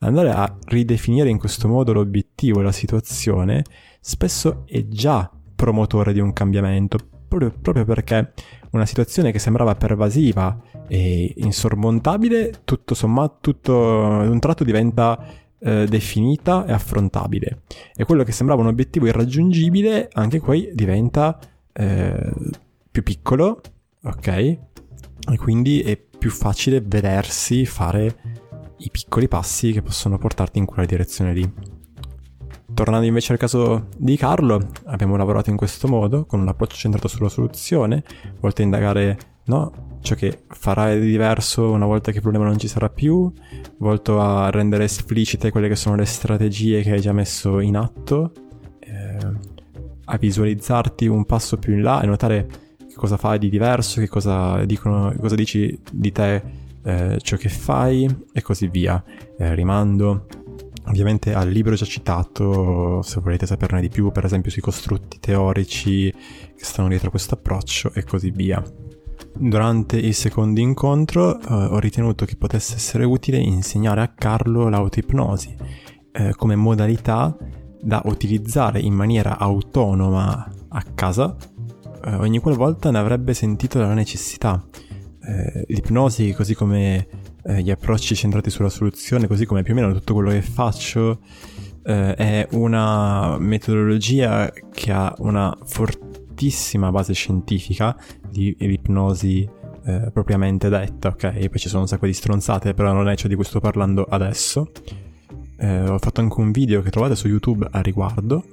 Andare 0.00 0.30
a 0.30 0.52
ridefinire 0.66 1.28
in 1.28 1.38
questo 1.38 1.68
modo 1.68 1.92
l'obiettivo 1.92 2.60
la 2.60 2.72
situazione 2.72 3.62
spesso 4.00 4.64
è 4.66 4.86
già 4.88 5.30
promotore 5.54 6.12
di 6.12 6.18
un 6.18 6.32
cambiamento, 6.32 6.98
proprio, 7.28 7.52
proprio 7.60 7.84
perché 7.84 8.32
una 8.70 8.84
situazione 8.84 9.30
che 9.30 9.38
sembrava 9.38 9.76
pervasiva 9.76 10.60
e 10.88 11.34
insormontabile, 11.36 12.62
tutto 12.64 12.94
sommato, 12.94 13.38
tutto 13.40 13.72
un 13.74 14.38
tratto 14.40 14.64
diventa 14.64 15.24
eh, 15.60 15.86
definita 15.88 16.66
e 16.66 16.72
affrontabile. 16.72 17.62
E 17.94 18.04
quello 18.04 18.24
che 18.24 18.32
sembrava 18.32 18.62
un 18.62 18.68
obiettivo 18.68 19.06
irraggiungibile, 19.06 20.08
anche 20.12 20.40
qui 20.40 20.70
diventa 20.74 21.38
eh, 21.72 22.32
più 22.98 23.02
piccolo, 23.02 23.60
ok? 24.02 24.26
E 24.28 25.36
quindi 25.36 25.82
è 25.82 25.96
più 25.96 26.30
facile 26.30 26.80
vedersi 26.80 27.64
fare 27.64 28.16
i 28.78 28.90
piccoli 28.90 29.28
passi 29.28 29.72
che 29.72 29.82
possono 29.82 30.18
portarti 30.18 30.58
in 30.58 30.64
quella 30.64 30.86
direzione 30.86 31.32
lì. 31.32 31.52
Tornando 32.74 33.06
invece 33.06 33.32
al 33.32 33.38
caso 33.38 33.88
di 33.96 34.16
Carlo, 34.16 34.60
abbiamo 34.86 35.16
lavorato 35.16 35.50
in 35.50 35.56
questo 35.56 35.88
modo, 35.88 36.26
con 36.26 36.40
un 36.40 36.48
approccio 36.48 36.76
centrato 36.76 37.08
sulla 37.08 37.28
soluzione, 37.28 38.02
volto 38.40 38.62
a 38.62 38.64
indagare 38.64 39.18
no, 39.44 39.98
ciò 40.00 40.14
che 40.14 40.44
farà 40.48 40.94
di 40.94 41.06
diverso 41.06 41.70
una 41.70 41.86
volta 41.86 42.10
che 42.10 42.16
il 42.16 42.22
problema 42.22 42.46
non 42.46 42.58
ci 42.58 42.68
sarà 42.68 42.88
più, 42.88 43.32
volto 43.78 44.20
a 44.20 44.50
rendere 44.50 44.84
esplicite 44.84 45.50
quelle 45.50 45.68
che 45.68 45.76
sono 45.76 45.96
le 45.96 46.04
strategie 46.04 46.82
che 46.82 46.92
hai 46.92 47.00
già 47.00 47.12
messo 47.12 47.60
in 47.60 47.76
atto, 47.76 48.32
eh, 48.80 49.16
a 50.04 50.16
visualizzarti 50.16 51.06
un 51.06 51.24
passo 51.24 51.58
più 51.58 51.74
in 51.74 51.82
là 51.82 52.00
e 52.00 52.06
notare 52.06 52.66
cosa 52.98 53.16
fai 53.16 53.38
di 53.38 53.48
diverso, 53.48 54.00
che 54.00 54.08
cosa, 54.08 54.64
dicono, 54.64 55.14
cosa 55.18 55.36
dici 55.36 55.78
di 55.90 56.12
te, 56.12 56.42
eh, 56.82 57.18
ciò 57.22 57.36
che 57.36 57.48
fai 57.48 58.06
e 58.32 58.42
così 58.42 58.66
via. 58.66 59.02
Eh, 59.38 59.54
rimando 59.54 60.26
ovviamente 60.86 61.32
al 61.32 61.48
libro 61.48 61.74
già 61.74 61.84
citato, 61.84 63.00
se 63.02 63.20
volete 63.20 63.46
saperne 63.46 63.80
di 63.80 63.88
più, 63.88 64.10
per 64.10 64.24
esempio 64.24 64.50
sui 64.50 64.62
costrutti 64.62 65.18
teorici 65.20 66.10
che 66.10 66.64
stanno 66.64 66.88
dietro 66.88 67.10
questo 67.10 67.34
approccio 67.34 67.92
e 67.94 68.04
così 68.04 68.30
via. 68.30 68.62
Durante 69.40 69.96
il 69.96 70.14
secondo 70.14 70.60
incontro 70.60 71.40
eh, 71.40 71.52
ho 71.52 71.78
ritenuto 71.78 72.24
che 72.24 72.36
potesse 72.36 72.74
essere 72.74 73.04
utile 73.04 73.38
insegnare 73.38 74.00
a 74.00 74.08
Carlo 74.08 74.68
l'autoipnosi 74.68 75.54
eh, 76.12 76.34
come 76.34 76.56
modalità 76.56 77.36
da 77.80 78.02
utilizzare 78.06 78.80
in 78.80 78.94
maniera 78.94 79.38
autonoma 79.38 80.50
a 80.70 80.82
casa 80.94 81.36
eh, 82.04 82.14
ogni 82.14 82.38
qualvolta 82.38 82.90
ne 82.90 82.98
avrebbe 82.98 83.34
sentito 83.34 83.78
la 83.78 83.94
necessità. 83.94 84.64
Eh, 85.20 85.64
l'ipnosi, 85.68 86.32
così 86.32 86.54
come 86.54 87.06
eh, 87.44 87.62
gli 87.62 87.70
approcci 87.70 88.14
centrati 88.14 88.50
sulla 88.50 88.68
soluzione, 88.68 89.26
così 89.26 89.46
come 89.46 89.62
più 89.62 89.72
o 89.72 89.76
meno 89.76 89.92
tutto 89.92 90.14
quello 90.14 90.30
che 90.30 90.42
faccio, 90.42 91.20
eh, 91.82 92.14
è 92.14 92.48
una 92.52 93.38
metodologia 93.38 94.50
che 94.72 94.92
ha 94.92 95.14
una 95.18 95.56
fortissima 95.64 96.90
base 96.90 97.12
scientifica 97.12 97.96
di, 98.30 98.54
di 98.58 98.72
ipnosi 98.72 99.48
eh, 99.84 100.10
propriamente 100.12 100.68
detta, 100.68 101.08
ok? 101.08 101.48
Poi 101.48 101.58
ci 101.58 101.68
sono 101.68 101.82
un 101.82 101.88
sacco 101.88 102.06
di 102.06 102.12
stronzate, 102.12 102.74
però 102.74 102.92
non 102.92 103.08
è 103.08 103.16
ciò 103.16 103.26
di 103.28 103.34
cui 103.34 103.44
sto 103.44 103.60
parlando 103.60 104.04
adesso. 104.04 104.70
Eh, 105.56 105.88
ho 105.88 105.98
fatto 105.98 106.20
anche 106.20 106.40
un 106.40 106.52
video 106.52 106.82
che 106.82 106.90
trovate 106.90 107.16
su 107.16 107.26
YouTube 107.26 107.66
a 107.70 107.80
riguardo 107.80 108.44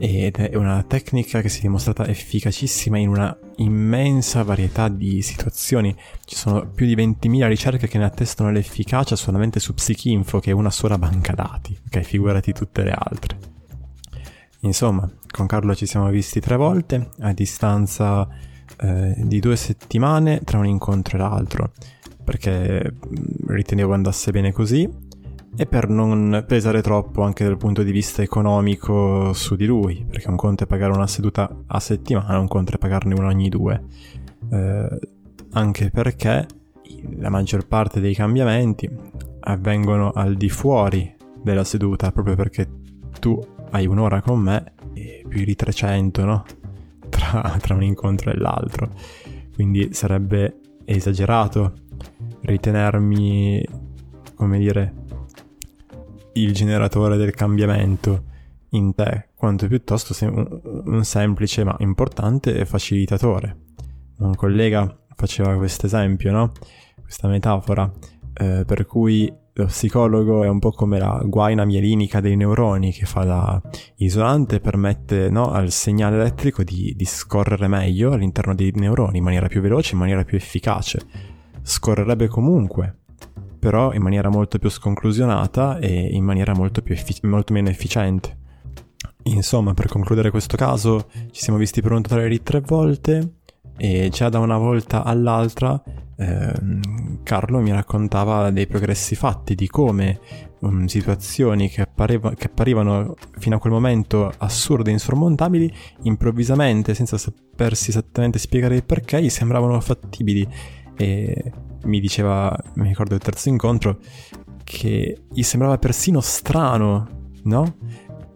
ed 0.00 0.36
è 0.36 0.56
una 0.56 0.82
tecnica 0.82 1.42
che 1.42 1.50
si 1.50 1.58
è 1.58 1.62
dimostrata 1.62 2.06
efficacissima 2.06 2.96
in 2.96 3.08
una 3.08 3.36
immensa 3.56 4.42
varietà 4.42 4.88
di 4.88 5.20
situazioni. 5.20 5.94
Ci 6.24 6.36
sono 6.36 6.66
più 6.66 6.86
di 6.86 6.96
20.000 6.96 7.46
ricerche 7.46 7.86
che 7.86 7.98
ne 7.98 8.04
attestano 8.04 8.50
l'efficacia 8.50 9.14
solamente 9.14 9.60
su 9.60 9.74
Psychinfo, 9.74 10.40
che 10.40 10.52
è 10.52 10.54
una 10.54 10.70
sola 10.70 10.96
banca 10.96 11.34
dati, 11.34 11.78
ok? 11.86 12.00
Figurati 12.00 12.52
tutte 12.54 12.82
le 12.82 12.94
altre. 12.96 13.38
Insomma, 14.60 15.08
con 15.30 15.46
Carlo 15.46 15.74
ci 15.74 15.84
siamo 15.84 16.08
visti 16.08 16.40
tre 16.40 16.56
volte, 16.56 17.10
a 17.20 17.32
distanza 17.34 18.26
eh, 18.80 19.14
di 19.18 19.38
due 19.38 19.56
settimane 19.56 20.40
tra 20.44 20.58
un 20.58 20.66
incontro 20.66 21.18
e 21.18 21.20
l'altro, 21.20 21.72
perché 22.24 22.90
mm, 22.90 23.48
ritenevo 23.48 23.92
andasse 23.92 24.30
bene 24.30 24.50
così 24.50 25.08
e 25.56 25.66
per 25.66 25.88
non 25.88 26.44
pesare 26.46 26.80
troppo 26.80 27.22
anche 27.22 27.44
dal 27.44 27.56
punto 27.56 27.82
di 27.82 27.90
vista 27.90 28.22
economico 28.22 29.32
su 29.32 29.56
di 29.56 29.66
lui, 29.66 30.04
perché 30.08 30.28
un 30.28 30.36
conto 30.36 30.64
è 30.64 30.66
pagare 30.66 30.92
una 30.92 31.06
seduta 31.06 31.64
a 31.66 31.80
settimana, 31.80 32.38
un 32.38 32.48
conto 32.48 32.74
è 32.74 32.78
pagarne 32.78 33.14
una 33.14 33.28
ogni 33.28 33.48
due. 33.48 33.82
Eh, 34.50 34.98
anche 35.52 35.90
perché 35.90 36.46
la 37.16 37.30
maggior 37.30 37.66
parte 37.66 38.00
dei 38.00 38.14
cambiamenti 38.14 38.88
avvengono 39.40 40.10
al 40.12 40.36
di 40.36 40.48
fuori 40.48 41.14
della 41.42 41.64
seduta, 41.64 42.12
proprio 42.12 42.36
perché 42.36 42.68
tu 43.18 43.38
hai 43.70 43.86
un'ora 43.86 44.20
con 44.22 44.38
me 44.40 44.72
e 44.94 45.24
più 45.26 45.44
di 45.44 45.54
300, 45.54 46.24
no? 46.24 46.44
Tra, 47.08 47.56
tra 47.60 47.74
un 47.74 47.82
incontro 47.82 48.30
e 48.30 48.36
l'altro. 48.36 48.88
Quindi 49.52 49.92
sarebbe 49.92 50.60
esagerato 50.84 51.74
ritenermi, 52.42 53.64
come 54.34 54.58
dire, 54.58 54.99
il 56.34 56.52
generatore 56.52 57.16
del 57.16 57.32
cambiamento 57.32 58.24
in 58.70 58.94
te, 58.94 59.28
quanto 59.34 59.66
piuttosto 59.66 60.14
un 60.24 61.04
semplice 61.04 61.64
ma 61.64 61.74
importante 61.78 62.64
facilitatore. 62.64 63.56
Un 64.18 64.34
collega 64.34 64.96
faceva 65.16 65.56
questo 65.56 65.86
esempio, 65.86 66.30
no? 66.30 66.52
Questa 67.02 67.26
metafora, 67.26 67.90
eh, 68.34 68.64
per 68.64 68.86
cui 68.86 69.32
lo 69.52 69.66
psicologo 69.66 70.44
è 70.44 70.48
un 70.48 70.58
po' 70.58 70.70
come 70.70 70.98
la 70.98 71.20
guaina 71.24 71.64
mielinica 71.64 72.20
dei 72.20 72.36
neuroni 72.36 72.92
che 72.92 73.04
fa 73.04 73.24
da 73.24 73.60
isolante 73.96 74.56
e 74.56 74.60
permette 74.60 75.28
no, 75.28 75.50
al 75.50 75.70
segnale 75.70 76.16
elettrico 76.16 76.62
di, 76.62 76.94
di 76.96 77.04
scorrere 77.04 77.66
meglio 77.66 78.12
all'interno 78.12 78.54
dei 78.54 78.72
neuroni 78.74 79.18
in 79.18 79.24
maniera 79.24 79.48
più 79.48 79.60
veloce, 79.60 79.94
in 79.94 79.98
maniera 79.98 80.24
più 80.24 80.36
efficace. 80.36 81.00
Scorrerebbe 81.62 82.28
comunque, 82.28 82.99
però 83.60 83.92
in 83.92 84.02
maniera 84.02 84.28
molto 84.28 84.58
più 84.58 84.68
sconclusionata 84.68 85.78
e 85.78 86.08
in 86.10 86.24
maniera 86.24 86.54
molto, 86.54 86.82
effic- 86.84 87.22
molto 87.24 87.52
meno 87.52 87.68
efficiente. 87.68 88.38
Insomma, 89.24 89.74
per 89.74 89.86
concludere 89.86 90.30
questo 90.30 90.56
caso, 90.56 91.08
ci 91.30 91.42
siamo 91.42 91.58
visti 91.58 91.80
di 91.80 92.42
tre 92.42 92.60
volte 92.60 93.34
e 93.76 94.08
già 94.10 94.28
da 94.28 94.38
una 94.38 94.58
volta 94.58 95.04
all'altra 95.04 95.80
eh, 96.20 96.52
Carlo 97.22 97.60
mi 97.60 97.72
raccontava 97.72 98.50
dei 98.50 98.66
progressi 98.66 99.14
fatti, 99.14 99.54
di 99.54 99.66
come 99.68 100.20
um, 100.60 100.84
situazioni 100.84 101.70
che, 101.70 101.80
appareva, 101.80 102.34
che, 102.34 102.46
apparivano 102.46 103.14
fino 103.38 103.56
a 103.56 103.58
quel 103.58 103.72
momento 103.72 104.30
assurde 104.36 104.90
e 104.90 104.92
insormontabili, 104.92 105.72
improvvisamente, 106.02 106.92
senza 106.94 107.16
sapersi 107.16 107.88
esattamente 107.88 108.38
spiegare 108.38 108.76
il 108.76 108.84
perché, 108.84 109.22
gli 109.22 109.30
sembravano 109.30 109.80
fattibili 109.80 110.46
e 111.00 111.52
mi 111.84 111.98
diceva, 111.98 112.54
mi 112.74 112.88
ricordo 112.88 113.14
il 113.14 113.22
terzo 113.22 113.48
incontro, 113.48 113.98
che 114.62 115.22
gli 115.32 115.42
sembrava 115.42 115.78
persino 115.78 116.20
strano, 116.20 117.30
no? 117.44 117.76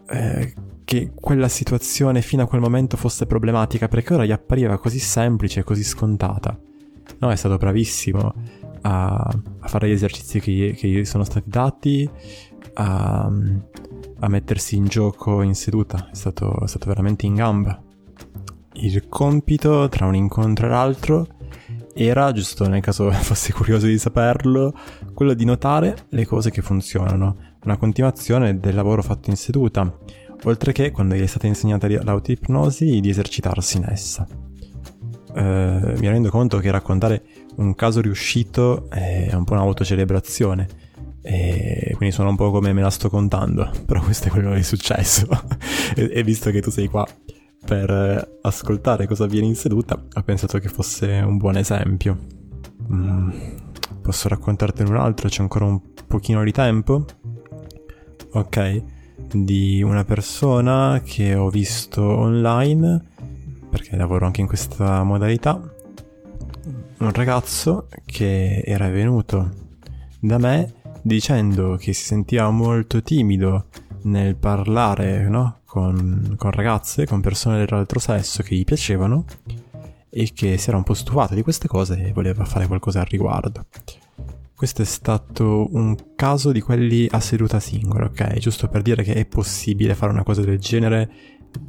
Eh, 0.09 0.53
che 0.83 1.11
quella 1.13 1.47
situazione 1.47 2.21
fino 2.23 2.41
a 2.41 2.47
quel 2.47 2.61
momento 2.61 2.97
fosse 2.97 3.27
problematica 3.27 3.87
perché 3.87 4.15
ora 4.15 4.25
gli 4.25 4.31
appariva 4.31 4.79
così 4.79 4.97
semplice 4.97 5.63
così 5.63 5.83
scontata. 5.83 6.59
No, 7.19 7.29
è 7.29 7.35
stato 7.35 7.57
bravissimo 7.57 8.33
a, 8.81 9.29
a 9.59 9.67
fare 9.67 9.87
gli 9.87 9.91
esercizi 9.91 10.39
che, 10.39 10.73
che, 10.75 10.87
gli 10.87 11.05
sono 11.05 11.23
stati 11.23 11.47
dati, 11.47 12.09
a, 12.73 13.31
a, 14.19 14.27
mettersi 14.27 14.75
in 14.75 14.85
gioco 14.85 15.43
in 15.43 15.53
seduta, 15.53 16.09
è 16.11 16.15
stato, 16.15 16.63
è 16.63 16.67
stato 16.67 16.87
veramente 16.87 17.27
in 17.27 17.35
gamba. 17.35 17.79
Il 18.73 19.07
compito 19.07 19.87
tra 19.87 20.07
un 20.07 20.15
incontro 20.15 20.65
e 20.65 20.69
l'altro 20.69 21.27
era, 21.97 22.31
giusto 22.33 22.67
nel 22.67 22.81
caso 22.81 23.09
fosse 23.23 23.53
curioso 23.53 23.85
di 23.85 23.97
saperlo, 23.97 24.73
quello 25.13 25.33
di 25.33 25.45
notare 25.45 25.95
le 26.09 26.25
cose 26.25 26.51
che 26.51 26.61
funzionano, 26.61 27.37
una 27.63 27.77
continuazione 27.77 28.59
del 28.59 28.75
lavoro 28.75 29.01
fatto 29.01 29.29
in 29.29 29.37
seduta, 29.37 29.97
oltre 30.43 30.73
che, 30.73 30.91
quando 30.91 31.15
gli 31.15 31.21
è 31.21 31.25
stata 31.25 31.47
insegnata 31.47 31.87
l'autoipnosi, 31.87 32.99
di 32.99 33.09
esercitarsi 33.09 33.77
in 33.77 33.85
essa. 33.89 34.27
Uh, 35.29 35.97
mi 35.97 36.07
rendo 36.07 36.29
conto 36.29 36.59
che 36.59 36.71
raccontare 36.71 37.23
un 37.55 37.75
caso 37.75 37.99
riuscito 37.99 38.89
è 38.89 39.33
un 39.33 39.43
po' 39.43 39.53
un'autocelebrazione, 39.53 40.67
e 41.21 41.93
quindi 41.95 42.13
sono 42.13 42.29
un 42.29 42.35
po' 42.35 42.51
come 42.51 42.71
me 42.71 42.81
la 42.81 42.89
sto 42.89 43.09
contando, 43.09 43.71
però 43.85 44.01
questo 44.01 44.27
è 44.27 44.31
quello 44.31 44.51
che 44.51 44.59
è 44.59 44.61
successo. 44.61 45.27
e, 45.95 46.09
e 46.13 46.23
visto 46.23 46.51
che 46.51 46.61
tu 46.61 46.69
sei 46.69 46.87
qua 46.87 47.07
per 47.65 48.37
ascoltare 48.43 49.07
cosa 49.07 49.23
avviene 49.23 49.47
in 49.47 49.55
seduta, 49.55 49.99
ho 50.13 50.21
pensato 50.21 50.59
che 50.59 50.69
fosse 50.69 51.07
un 51.25 51.37
buon 51.37 51.57
esempio. 51.57 52.17
Mm, 52.93 53.29
posso 54.01 54.27
raccontartene 54.27 54.89
un 54.89 54.97
altro? 54.97 55.27
C'è 55.27 55.41
ancora 55.41 55.65
un 55.65 55.81
pochino 56.07 56.43
di 56.43 56.51
tempo? 56.51 57.05
Ok, 58.33 58.83
di 59.31 59.81
una 59.81 60.03
persona 60.03 61.01
che 61.03 61.33
ho 61.33 61.49
visto 61.49 62.03
online, 62.03 63.03
perché 63.69 63.95
lavoro 63.95 64.27
anche 64.27 64.41
in 64.41 64.47
questa 64.47 65.03
modalità, 65.03 65.59
un 66.97 67.11
ragazzo 67.11 67.87
che 68.05 68.61
era 68.63 68.89
venuto 68.89 69.49
da 70.19 70.37
me 70.37 70.73
dicendo 71.01 71.75
che 71.77 71.93
si 71.93 72.03
sentiva 72.03 72.49
molto 72.49 73.01
timido 73.01 73.67
nel 74.05 74.35
parlare 74.35 75.27
no? 75.29 75.59
con, 75.65 76.35
con 76.37 76.51
ragazze, 76.51 77.05
con 77.05 77.21
persone 77.21 77.63
dell'altro 77.63 77.99
sesso 77.99 78.43
che 78.43 78.55
gli 78.55 78.63
piacevano 78.63 79.25
e 80.09 80.31
che 80.33 80.57
si 80.57 80.69
era 80.69 80.77
un 80.77 80.83
po' 80.83 80.93
stufato 80.93 81.35
di 81.35 81.41
queste 81.41 81.67
cose 81.67 82.07
e 82.07 82.13
voleva 82.13 82.45
fare 82.45 82.67
qualcosa 82.67 83.01
al 83.01 83.07
riguardo. 83.07 83.65
Questo 84.55 84.81
è 84.81 84.85
stato 84.85 85.67
un 85.73 86.13
caso 86.15 86.53
di 86.53 86.61
quelli 86.61 87.07
a 87.11 87.19
seduta 87.19 87.59
singola, 87.59 88.05
ok? 88.05 88.37
Giusto 88.37 88.69
per 88.69 88.81
dire 88.81 89.03
che 89.03 89.13
è 89.13 89.25
possibile 89.25 89.95
fare 89.95 90.13
una 90.13 90.23
cosa 90.23 90.41
del 90.41 90.59
genere, 90.59 91.11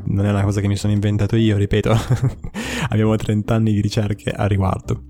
non 0.05 0.25
è 0.25 0.31
una 0.31 0.45
cosa 0.45 0.61
che 0.61 0.69
mi 0.69 0.77
sono 0.77 0.93
inventato 0.93 1.35
io, 1.35 1.57
ripeto, 1.57 1.93
abbiamo 2.91 3.17
30 3.17 3.55
anni 3.55 3.73
di 3.73 3.81
ricerche 3.81 4.31
a 4.31 4.47
riguardo. 4.47 5.03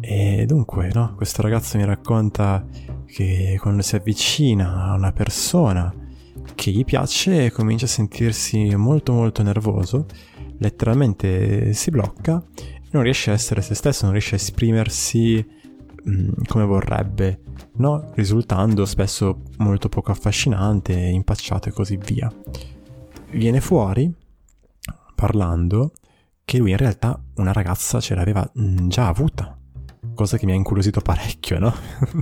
E 0.00 0.46
dunque, 0.46 0.90
no, 0.94 1.14
questo 1.16 1.42
ragazzo 1.42 1.76
mi 1.76 1.84
racconta 1.84 2.64
che 3.04 3.58
quando 3.60 3.82
si 3.82 3.96
avvicina 3.96 4.84
a 4.84 4.94
una 4.94 5.12
persona 5.12 5.92
che 6.58 6.72
gli 6.72 6.84
piace 6.84 7.52
comincia 7.52 7.84
a 7.84 7.88
sentirsi 7.88 8.74
molto 8.74 9.12
molto 9.12 9.44
nervoso, 9.44 10.06
letteralmente 10.58 11.72
si 11.72 11.92
blocca 11.92 12.44
e 12.56 12.88
non 12.90 13.04
riesce 13.04 13.30
a 13.30 13.34
essere 13.34 13.62
se 13.62 13.76
stesso, 13.76 14.02
non 14.02 14.10
riesce 14.10 14.34
a 14.34 14.38
esprimersi 14.38 15.46
mm, 16.10 16.30
come 16.48 16.64
vorrebbe, 16.64 17.42
no? 17.76 18.10
risultando 18.16 18.84
spesso 18.86 19.42
molto 19.58 19.88
poco 19.88 20.10
affascinante, 20.10 20.94
impacciato 20.94 21.68
e 21.68 21.72
così 21.72 21.96
via. 21.96 22.28
Viene 23.30 23.60
fuori, 23.60 24.12
parlando, 25.14 25.92
che 26.44 26.58
lui 26.58 26.72
in 26.72 26.76
realtà 26.76 27.22
una 27.36 27.52
ragazza 27.52 28.00
ce 28.00 28.16
l'aveva 28.16 28.50
mm, 28.58 28.88
già 28.88 29.06
avuta, 29.06 29.56
cosa 30.12 30.36
che 30.36 30.44
mi 30.44 30.50
ha 30.50 30.56
incuriosito 30.56 31.00
parecchio, 31.02 31.60
no? 31.60 31.72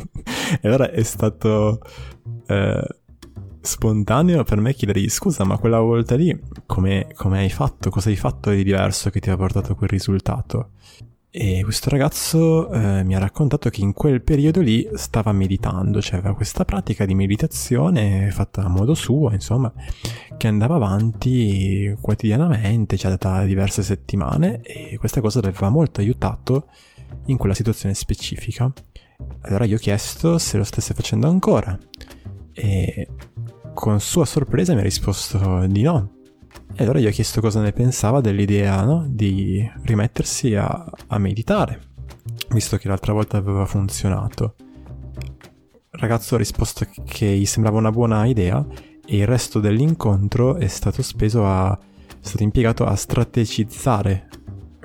e 0.60 0.68
allora 0.68 0.90
è 0.90 1.02
stato... 1.04 1.80
Eh, 2.48 2.86
spontaneo 3.66 4.44
per 4.44 4.60
me 4.60 4.72
chiedergli 4.72 5.08
scusa, 5.08 5.44
ma 5.44 5.58
quella 5.58 5.80
volta 5.80 6.14
lì 6.14 6.38
come, 6.64 7.08
come 7.14 7.40
hai 7.40 7.50
fatto? 7.50 7.90
Cosa 7.90 8.08
hai 8.08 8.16
fatto 8.16 8.50
di 8.50 8.64
diverso 8.64 9.10
che 9.10 9.20
ti 9.20 9.28
ha 9.28 9.36
portato 9.36 9.72
a 9.72 9.74
quel 9.74 9.90
risultato? 9.90 10.70
E 11.28 11.60
questo 11.64 11.90
ragazzo 11.90 12.72
eh, 12.72 13.04
mi 13.04 13.14
ha 13.14 13.18
raccontato 13.18 13.68
che 13.68 13.82
in 13.82 13.92
quel 13.92 14.22
periodo 14.22 14.62
lì 14.62 14.88
stava 14.94 15.32
meditando, 15.32 16.00
cioè 16.00 16.18
aveva 16.18 16.34
questa 16.34 16.64
pratica 16.64 17.04
di 17.04 17.14
meditazione 17.14 18.30
fatta 18.30 18.62
a 18.62 18.68
modo 18.68 18.94
suo, 18.94 19.30
insomma, 19.32 19.70
che 20.38 20.46
andava 20.46 20.76
avanti 20.76 21.94
quotidianamente, 22.00 22.96
cioè 22.96 23.14
da 23.18 23.44
diverse 23.44 23.82
settimane, 23.82 24.62
e 24.62 24.96
questa 24.96 25.20
cosa 25.20 25.42
l'aveva 25.42 25.68
molto 25.68 26.00
aiutato 26.00 26.68
in 27.26 27.36
quella 27.36 27.54
situazione 27.54 27.94
specifica. 27.94 28.72
Allora 29.42 29.66
gli 29.66 29.74
ho 29.74 29.78
chiesto 29.78 30.38
se 30.38 30.56
lo 30.56 30.64
stesse 30.64 30.94
facendo 30.94 31.28
ancora 31.28 31.78
e 32.52 33.08
con 33.76 34.00
sua 34.00 34.24
sorpresa 34.24 34.72
mi 34.72 34.80
ha 34.80 34.84
risposto 34.84 35.66
di 35.66 35.82
no. 35.82 36.14
E 36.74 36.82
allora 36.82 36.98
gli 36.98 37.06
ho 37.06 37.10
chiesto 37.10 37.42
cosa 37.42 37.60
ne 37.60 37.72
pensava 37.72 38.22
dell'idea 38.22 38.82
no? 38.82 39.04
di 39.06 39.70
rimettersi 39.82 40.54
a, 40.54 40.90
a 41.08 41.18
meditare, 41.18 41.80
visto 42.48 42.78
che 42.78 42.88
l'altra 42.88 43.12
volta 43.12 43.36
aveva 43.36 43.66
funzionato. 43.66 44.54
Il 44.58 46.00
ragazzo 46.00 46.36
ha 46.36 46.38
risposto 46.38 46.86
che 47.04 47.26
gli 47.26 47.44
sembrava 47.44 47.76
una 47.76 47.92
buona 47.92 48.24
idea 48.24 48.64
e 49.04 49.18
il 49.18 49.26
resto 49.26 49.60
dell'incontro 49.60 50.56
è 50.56 50.68
stato 50.68 51.02
speso 51.02 51.46
a 51.46 51.78
è 52.08 52.28
stato 52.28 52.42
impiegato 52.42 52.84
a 52.86 52.96
strategizzare 52.96 54.28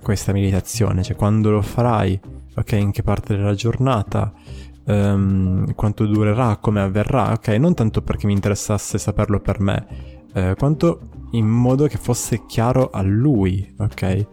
questa 0.02 0.34
meditazione, 0.34 1.02
cioè 1.02 1.16
quando 1.16 1.50
lo 1.50 1.62
farai, 1.62 2.20
ok, 2.56 2.72
in 2.74 2.92
che 2.92 3.04
parte 3.04 3.36
della 3.36 3.56
giornata, 3.56 4.34
um, 4.92 5.74
quanto 5.74 6.06
durerà, 6.06 6.58
come 6.58 6.82
avverrà, 6.82 7.32
ok? 7.32 7.48
Non 7.50 7.74
tanto 7.74 8.02
perché 8.02 8.28
mi 8.28 8.34
interessasse 8.34 8.98
saperlo 8.98 9.40
per 9.40 9.60
me, 9.60 9.88
eh, 10.34 10.56
quanto 10.58 11.10
in 11.32 11.48
modo 11.48 11.88
che 11.88 11.98
fosse 11.98 12.46
chiaro 12.46 12.90
a 12.90 13.02
lui, 13.02 13.74
ok? 13.78 14.28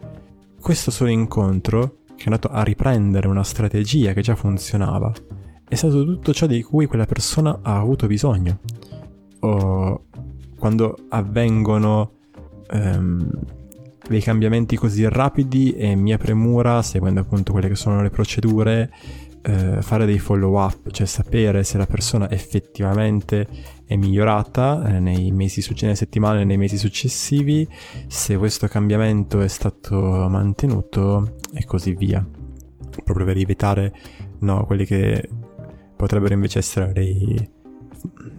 Questo 0.59 0.91
solo 0.91 1.09
incontro, 1.09 1.99
che 2.15 2.23
è 2.23 2.25
andato 2.25 2.49
a 2.49 2.63
riprendere 2.63 3.27
una 3.27 3.43
strategia 3.43 4.13
che 4.13 4.21
già 4.21 4.35
funzionava, 4.35 5.11
è 5.67 5.75
stato 5.75 6.03
tutto 6.03 6.33
ciò 6.33 6.45
di 6.45 6.61
cui 6.63 6.87
quella 6.87 7.05
persona 7.05 7.59
ha 7.61 7.77
avuto 7.77 8.07
bisogno. 8.07 8.59
O 9.41 10.05
quando 10.57 10.97
avvengono 11.09 12.11
um, 12.73 13.29
dei 14.09 14.21
cambiamenti 14.21 14.75
così 14.75 15.07
rapidi 15.07 15.71
e 15.73 15.95
mia 15.95 16.17
premura, 16.17 16.81
seguendo 16.81 17.21
appunto 17.21 17.53
quelle 17.53 17.69
che 17.69 17.75
sono 17.75 18.01
le 18.01 18.09
procedure, 18.09 18.91
eh, 19.49 19.81
fare 19.81 20.05
dei 20.05 20.19
follow 20.19 20.61
up, 20.61 20.91
cioè 20.91 21.07
sapere 21.07 21.63
se 21.63 21.77
la 21.79 21.87
persona 21.87 22.29
effettivamente 22.29 23.47
è 23.85 23.95
migliorata 23.95 24.85
eh, 24.85 24.99
nei 24.99 25.31
mesi 25.31 25.65
nelle 25.81 25.95
settimane, 25.95 26.43
nei 26.43 26.57
mesi 26.57 26.77
successivi, 26.77 27.67
se 28.07 28.37
questo 28.37 28.67
cambiamento 28.67 29.41
è 29.41 29.47
stato 29.47 29.99
mantenuto 30.29 31.37
e 31.51 31.65
così 31.65 31.95
via. 31.95 32.23
Proprio 33.03 33.25
per 33.25 33.37
evitare 33.37 33.93
no, 34.39 34.65
quelli 34.65 34.85
che 34.85 35.27
potrebbero 35.95 36.35
invece 36.35 36.59
essere 36.59 36.91
dei, 36.93 37.49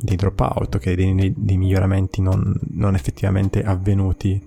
dei 0.00 0.16
dropout, 0.16 0.76
okay, 0.76 0.94
dei, 0.94 1.34
dei 1.36 1.56
miglioramenti 1.56 2.20
non, 2.20 2.54
non 2.70 2.94
effettivamente 2.94 3.64
avvenuti. 3.64 4.40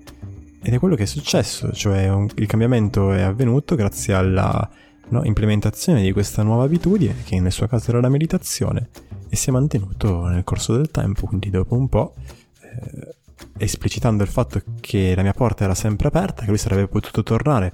Ed 0.61 0.73
è 0.73 0.79
quello 0.79 0.95
che 0.95 1.03
è 1.03 1.07
successo, 1.07 1.73
cioè 1.73 2.07
un, 2.09 2.29
il 2.35 2.47
cambiamento 2.47 3.11
è 3.11 3.21
avvenuto 3.21 3.75
grazie 3.75 4.13
alla 4.13 4.69
no, 5.09 5.23
implementazione 5.23 6.01
di 6.01 6.11
questa 6.11 6.43
nuova 6.43 6.63
abitudine, 6.63 7.15
che 7.23 7.39
nel 7.39 7.51
suo 7.51 7.67
caso 7.67 7.91
era 7.91 8.01
la 8.01 8.09
meditazione, 8.09 8.89
e 9.29 9.35
si 9.35 9.49
è 9.49 9.51
mantenuto 9.51 10.27
nel 10.27 10.43
corso 10.43 10.75
del 10.75 10.91
tempo, 10.91 11.27
quindi 11.27 11.49
dopo 11.49 11.75
un 11.75 11.87
po', 11.89 12.13
eh, 12.61 13.15
esplicitando 13.57 14.23
il 14.23 14.29
fatto 14.29 14.61
che 14.79 15.13
la 15.15 15.21
mia 15.21 15.33
porta 15.33 15.63
era 15.63 15.75
sempre 15.75 16.07
aperta, 16.07 16.43
che 16.43 16.49
lui 16.49 16.57
sarebbe 16.57 16.87
potuto 16.87 17.23
tornare 17.23 17.73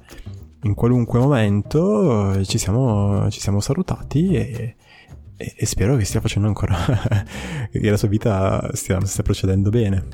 in 0.63 0.74
qualunque 0.74 1.20
momento, 1.20 2.44
ci 2.44 2.58
siamo, 2.58 3.30
ci 3.30 3.39
siamo 3.39 3.62
salutati 3.62 4.34
e, 4.34 4.76
e, 5.38 5.54
e, 5.56 5.65
spero 5.65 5.96
che 5.96 6.04
stia 6.04 6.20
facendo 6.20 6.48
ancora, 6.48 6.76
che 7.72 7.89
la 7.89 7.98
sua 7.98 8.10
vita 8.10 8.70
stia, 8.74 9.00
stia 9.06 9.24
procedendo 9.24 9.70
bene. 9.70 10.06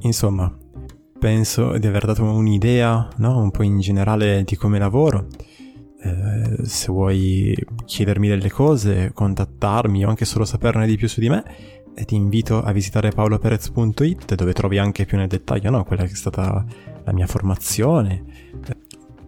Insomma, 0.00 0.52
penso 1.18 1.78
di 1.78 1.86
aver 1.86 2.06
dato 2.06 2.24
un'idea, 2.24 3.08
no? 3.18 3.40
un 3.40 3.50
po' 3.50 3.62
in 3.62 3.78
generale 3.78 4.42
di 4.44 4.56
come 4.56 4.78
lavoro 4.78 5.26
eh, 6.04 6.66
se 6.66 6.92
vuoi 6.92 7.56
chiedermi 7.86 8.28
delle 8.28 8.50
cose, 8.50 9.10
contattarmi 9.14 10.04
o 10.04 10.08
anche 10.08 10.26
solo 10.26 10.44
saperne 10.44 10.86
di 10.86 10.96
più 10.96 11.08
su 11.08 11.20
di 11.20 11.30
me, 11.30 11.44
eh, 11.94 12.04
ti 12.04 12.14
invito 12.14 12.62
a 12.62 12.72
visitare 12.72 13.10
paoloperez.it 13.10 14.34
dove 14.34 14.52
trovi 14.52 14.78
anche 14.78 15.06
più 15.06 15.16
nel 15.16 15.28
dettaglio 15.28 15.70
no? 15.70 15.84
quella 15.84 16.04
che 16.04 16.12
è 16.12 16.16
stata 16.16 16.64
la 17.04 17.12
mia 17.12 17.26
formazione. 17.26 18.24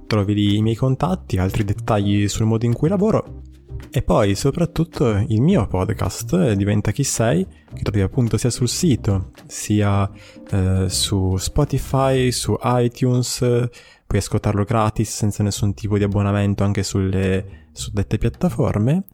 Trovi 0.07 0.35
lì 0.35 0.57
i 0.57 0.63
miei 0.63 0.77
contatti, 0.77 1.39
altri 1.39 1.65
dettagli 1.65 2.29
sul 2.29 2.47
modo 2.47 2.67
in 2.67 2.75
cui 2.75 2.89
lavoro 2.89 3.43
e 3.91 4.03
poi 4.03 4.35
soprattutto 4.35 5.09
il 5.29 5.41
mio 5.41 5.67
podcast 5.67 6.33
eh, 6.35 6.57
diventa 6.57 6.91
Chi 6.91 7.05
sei, 7.05 7.47
che 7.75 7.83
trovi 7.83 8.03
appunto 8.03 8.37
sia 8.37 8.51
sul 8.51 8.69
sito, 8.69 9.31
sia 9.47 10.11
eh, 10.51 10.87
su 10.89 11.37
Spotify, 11.37 12.31
su 12.31 12.57
iTunes, 12.63 13.69
puoi 14.07 14.21
ascoltarlo 14.21 14.65
gratis 14.65 15.15
senza 15.15 15.43
nessun 15.43 15.75
tipo 15.75 15.99
di 15.99 16.05
abbonamento 16.05 16.65
anche 16.65 16.83
sulle 16.83 17.69
suddette 17.73 18.19
piattaforme. 18.19 19.05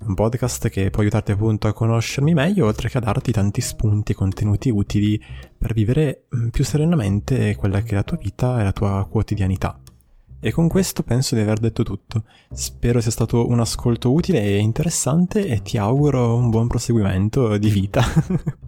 Un 0.00 0.14
podcast 0.14 0.68
che 0.68 0.90
può 0.90 1.02
aiutarti 1.02 1.32
appunto 1.32 1.66
a 1.66 1.72
conoscermi 1.72 2.32
meglio, 2.32 2.66
oltre 2.66 2.88
che 2.88 2.98
a 2.98 3.00
darti 3.00 3.32
tanti 3.32 3.60
spunti 3.60 4.12
e 4.12 4.14
contenuti 4.14 4.70
utili 4.70 5.20
per 5.56 5.72
vivere 5.74 6.26
mm, 6.34 6.48
più 6.48 6.64
serenamente 6.64 7.56
quella 7.56 7.82
che 7.82 7.90
è 7.90 7.94
la 7.94 8.04
tua 8.04 8.16
vita 8.16 8.60
e 8.60 8.64
la 8.64 8.72
tua 8.72 9.06
quotidianità. 9.10 9.80
E 10.40 10.52
con 10.52 10.68
questo 10.68 11.02
penso 11.02 11.34
di 11.34 11.40
aver 11.40 11.58
detto 11.58 11.82
tutto. 11.82 12.24
Spero 12.52 13.00
sia 13.00 13.10
stato 13.10 13.48
un 13.48 13.58
ascolto 13.58 14.12
utile 14.12 14.40
e 14.40 14.58
interessante 14.58 15.46
e 15.46 15.62
ti 15.62 15.78
auguro 15.78 16.36
un 16.36 16.48
buon 16.48 16.68
proseguimento 16.68 17.58
di 17.58 17.68
vita. 17.68 18.02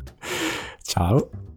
Ciao! 0.83 1.50